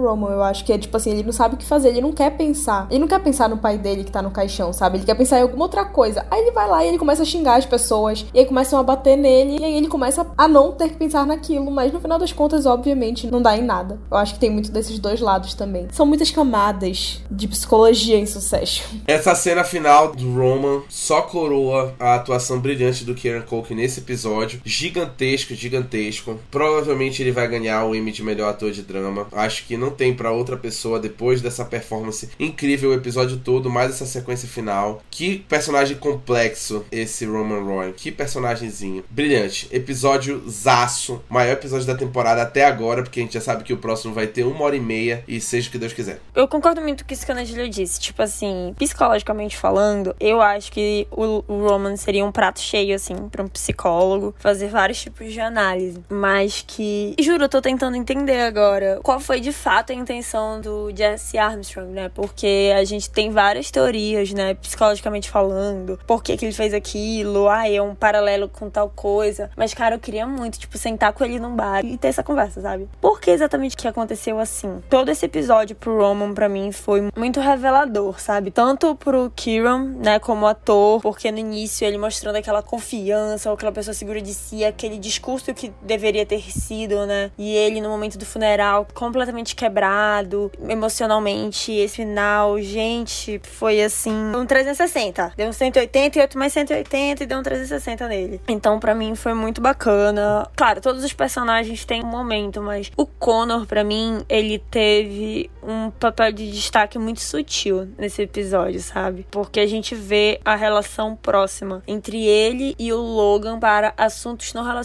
[0.00, 2.10] Roman, eu acho que é tipo assim, ele não sabe o que fazer, ele não
[2.10, 2.86] quer pensar.
[2.90, 4.96] Ele não quer pensar no pai dele que tá no caixão, sabe?
[4.96, 6.24] Ele quer pensar em alguma outra coisa.
[6.30, 8.82] Aí ele vai lá e ele começa a xingar as pessoas, e aí começam a
[8.82, 12.18] bater nele, e aí ele começa a não ter que pensar naquilo, mas no final
[12.18, 14.00] das contas, obviamente, não dá em nada.
[14.10, 15.86] Eu acho que tem muito desses dois lados também.
[15.92, 18.82] São muitas camadas de psicologia em sucesso.
[19.06, 24.62] Essa cena final do Roman só coroa a atuação brilhante do Kieran Culkin nesse episódio.
[25.10, 26.40] Gigantesco, gigantesco.
[26.50, 29.26] Provavelmente ele vai ganhar o Emmy de melhor ator de drama.
[29.32, 33.90] Acho que não tem para outra pessoa depois dessa performance incrível o episódio todo, mais
[33.90, 35.02] essa sequência final.
[35.10, 37.92] Que personagem complexo esse Roman Roy.
[37.92, 39.04] Que personagemzinho.
[39.10, 39.68] Brilhante.
[39.70, 41.20] Episódio zaço.
[41.28, 44.26] Maior episódio da temporada até agora, porque a gente já sabe que o próximo vai
[44.26, 46.20] ter uma hora e meia e seja o que Deus quiser.
[46.34, 48.00] Eu concordo muito com isso que a Nadilha disse.
[48.00, 53.42] Tipo assim, psicologicamente falando, eu acho que o Roman seria um prato cheio, assim, pra
[53.42, 56.02] um psicólogo fazer vários tipos de análise.
[56.08, 57.14] Mas que.
[57.18, 61.90] Juro, eu tô tentando entender agora qual foi de fato a intenção do Jesse Armstrong,
[61.92, 62.10] né?
[62.14, 64.54] Porque a gente tem várias teorias, né?
[64.54, 65.98] Psicologicamente falando.
[66.06, 67.48] Por que, que ele fez aquilo?
[67.48, 69.50] Ah, é um paralelo com tal coisa.
[69.56, 72.60] Mas, cara, eu queria muito, tipo, sentar com ele num bar e ter essa conversa,
[72.60, 72.88] sabe?
[73.00, 74.82] Por que exatamente que aconteceu assim?
[74.88, 78.50] Todo esse episódio pro Roman, para mim, foi muito revelador, sabe?
[78.50, 83.72] Tanto pro Kieran, né, como ator, porque no início ele mostrando aquela confiança, ou aquela
[83.72, 87.30] pessoa segura de si, aquele discurso que deveria ter sido, né?
[87.38, 91.72] E ele no momento do funeral completamente quebrado emocionalmente.
[91.72, 95.34] Esse final, gente, foi assim, um 360.
[95.36, 98.40] Deu um 180 e outro mais 180 e deu um 360 nele.
[98.48, 100.48] Então, para mim foi muito bacana.
[100.56, 105.90] Claro, todos os personagens têm um momento, mas o Connor para mim, ele teve um
[105.90, 109.26] papel de destaque muito sutil nesse episódio, sabe?
[109.30, 114.62] Porque a gente vê a relação próxima entre ele e o Logan para assuntos não
[114.62, 114.79] relacionados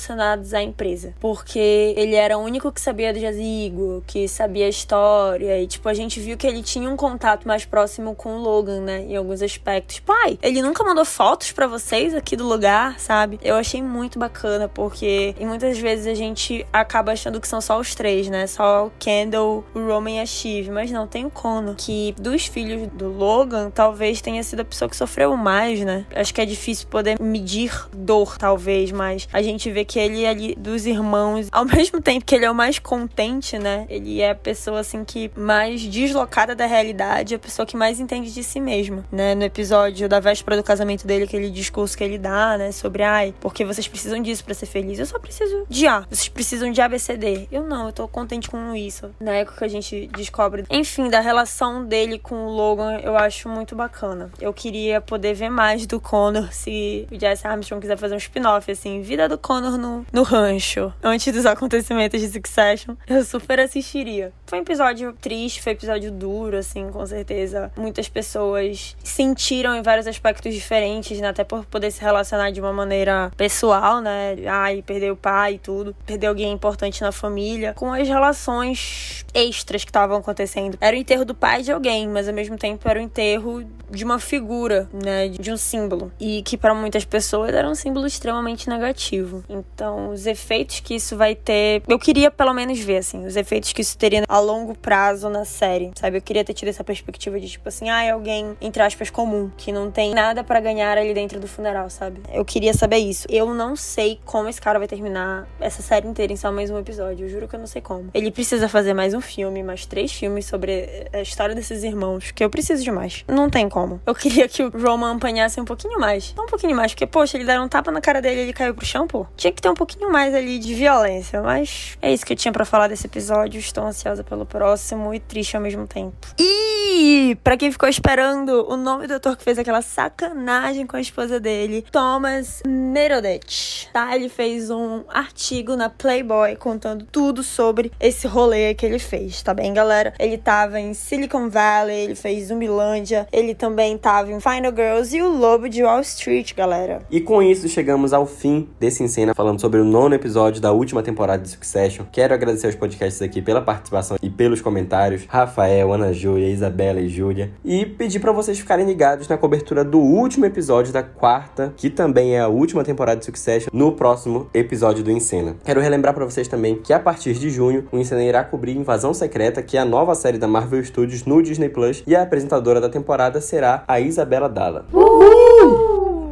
[0.53, 1.13] à empresa.
[1.19, 5.61] Porque ele era o único que sabia do Jazigo, que sabia a história.
[5.61, 8.81] E, tipo, a gente viu que ele tinha um contato mais próximo com o Logan,
[8.81, 9.01] né?
[9.01, 9.99] Em alguns aspectos.
[9.99, 13.39] Pai, ele nunca mandou fotos para vocês aqui do lugar, sabe?
[13.43, 17.95] Eu achei muito bacana, porque muitas vezes a gente acaba achando que são só os
[17.95, 18.47] três, né?
[18.47, 20.69] Só o Kendall, o Roman e a Shiv.
[20.69, 24.89] Mas não, tem o Connor, que dos filhos do Logan, talvez tenha sido a pessoa
[24.89, 26.05] que sofreu mais, né?
[26.15, 30.55] Acho que é difícil poder medir dor, talvez, mas a gente vê que ele ali,
[30.55, 33.85] dos irmãos, ao mesmo tempo que ele é o mais contente, né?
[33.89, 38.33] Ele é a pessoa, assim, que mais deslocada da realidade, a pessoa que mais entende
[38.33, 39.35] de si mesma, né?
[39.35, 42.71] No episódio da véspera do casamento dele, aquele discurso que ele dá, né?
[42.71, 44.99] Sobre, ai, porque vocês precisam disso para ser feliz.
[44.99, 46.01] Eu só preciso de A.
[46.09, 47.47] Vocês precisam de ABCD.
[47.51, 49.11] Eu não, eu tô contente com isso.
[49.19, 50.65] Na época que a gente descobre.
[50.69, 54.29] Enfim, da relação dele com o Logan, eu acho muito bacana.
[54.39, 58.71] Eu queria poder ver mais do Connor se o Jesse Armstrong quiser fazer um spin-off,
[58.71, 62.95] assim, vida do Connor no, no rancho, antes dos acontecimentos de Succession.
[63.07, 64.31] Eu super assistiria.
[64.45, 67.71] Foi um episódio triste, foi um episódio duro, assim, com certeza.
[67.75, 71.29] Muitas pessoas sentiram em vários aspectos diferentes, né?
[71.29, 74.35] Até por poder se relacionar de uma maneira pessoal, né?
[74.47, 75.95] Ai, perder o pai e tudo.
[76.05, 77.73] Perder alguém importante na família.
[77.73, 80.77] Com as relações extras que estavam acontecendo.
[80.79, 84.03] Era o enterro do pai de alguém, mas ao mesmo tempo era o enterro de
[84.03, 85.27] uma figura, né?
[85.27, 86.11] De um símbolo.
[86.19, 89.43] E que para muitas pessoas era um símbolo extremamente negativo.
[89.49, 89.64] Então,
[90.11, 91.83] os efeitos que isso vai ter.
[91.87, 95.45] Eu queria pelo menos ver, assim, os efeitos que isso teria a longo prazo na
[95.45, 96.17] série, sabe?
[96.17, 99.51] Eu queria ter tido essa perspectiva de, tipo assim, ah, é alguém, entre aspas, comum,
[99.57, 102.21] que não tem nada para ganhar ali dentro do funeral, sabe?
[102.31, 103.27] Eu queria saber isso.
[103.29, 106.77] Eu não sei como esse cara vai terminar essa série inteira em só mais um
[106.77, 107.25] episódio.
[107.25, 108.09] Eu juro que eu não sei como.
[108.13, 112.43] Ele precisa fazer mais um filme, mais três filmes sobre a história desses irmãos, que
[112.43, 113.23] eu preciso de mais.
[113.27, 113.99] Não tem como.
[114.05, 116.33] Eu queria que o Roman apanhasse um pouquinho mais.
[116.37, 118.73] Um pouquinho mais, porque, poxa, ele deram um tapa na cara dele e ele caiu
[118.73, 119.25] pro chão, pô.
[119.35, 122.51] Tinha que ter um pouquinho mais ali de violência, mas é isso que eu tinha
[122.51, 123.59] para falar desse episódio.
[123.59, 126.27] Estou ansiosa pelo próximo e triste ao mesmo tempo.
[126.37, 131.01] E para quem ficou esperando, o nome do ator que fez aquela sacanagem com a
[131.01, 134.15] esposa dele, Thomas Merodeth, tá?
[134.15, 139.53] Ele fez um artigo na Playboy contando tudo sobre esse rolê que ele fez, tá
[139.53, 140.13] bem, galera?
[140.19, 145.21] Ele tava em Silicon Valley, ele fez Zumbilândia, ele também tava em Final Girls e
[145.21, 147.01] o Lobo de Wall Street, galera.
[147.11, 151.03] E com isso chegamos ao fim desse Encena, falando sobre o nono episódio da última
[151.03, 152.05] temporada de Succession.
[152.11, 157.09] Quero agradecer aos podcasts aqui pela participação e pelos comentários, Rafael, Ana Júlia, Isabela e
[157.09, 161.89] Júlia, e pedir para vocês ficarem ligados na cobertura do último episódio da quarta, que
[161.89, 165.57] também é a última temporada de Succession, no próximo episódio do Encena.
[165.65, 169.13] Quero relembrar para vocês também que a partir de junho, o Encena irá cobrir Invasão
[169.13, 172.79] Secreta, que é a nova série da Marvel Studios no Disney Plus, e a apresentadora
[172.79, 174.85] da temporada será a Isabela Dalla.
[174.93, 175.84] Uhul!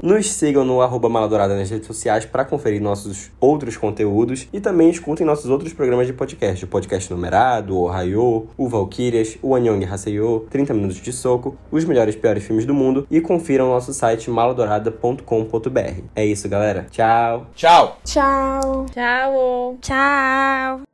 [0.03, 4.89] Nos sigam no arroba Maladourada nas redes sociais para conferir nossos outros conteúdos e também
[4.89, 9.85] escutem nossos outros programas de podcast, o podcast numerado, o Raio, o Valkyrias, o Anyong
[9.85, 13.93] Haseyo, 30 minutos de soco, os melhores e piores filmes do mundo e confiram nosso
[13.93, 16.01] site maladourada.com.br.
[16.13, 16.85] É isso, galera.
[16.91, 17.47] Tchau.
[17.55, 17.97] Tchau.
[18.03, 18.85] Tchau.
[18.93, 19.77] Tchau.
[19.79, 20.92] Tchau.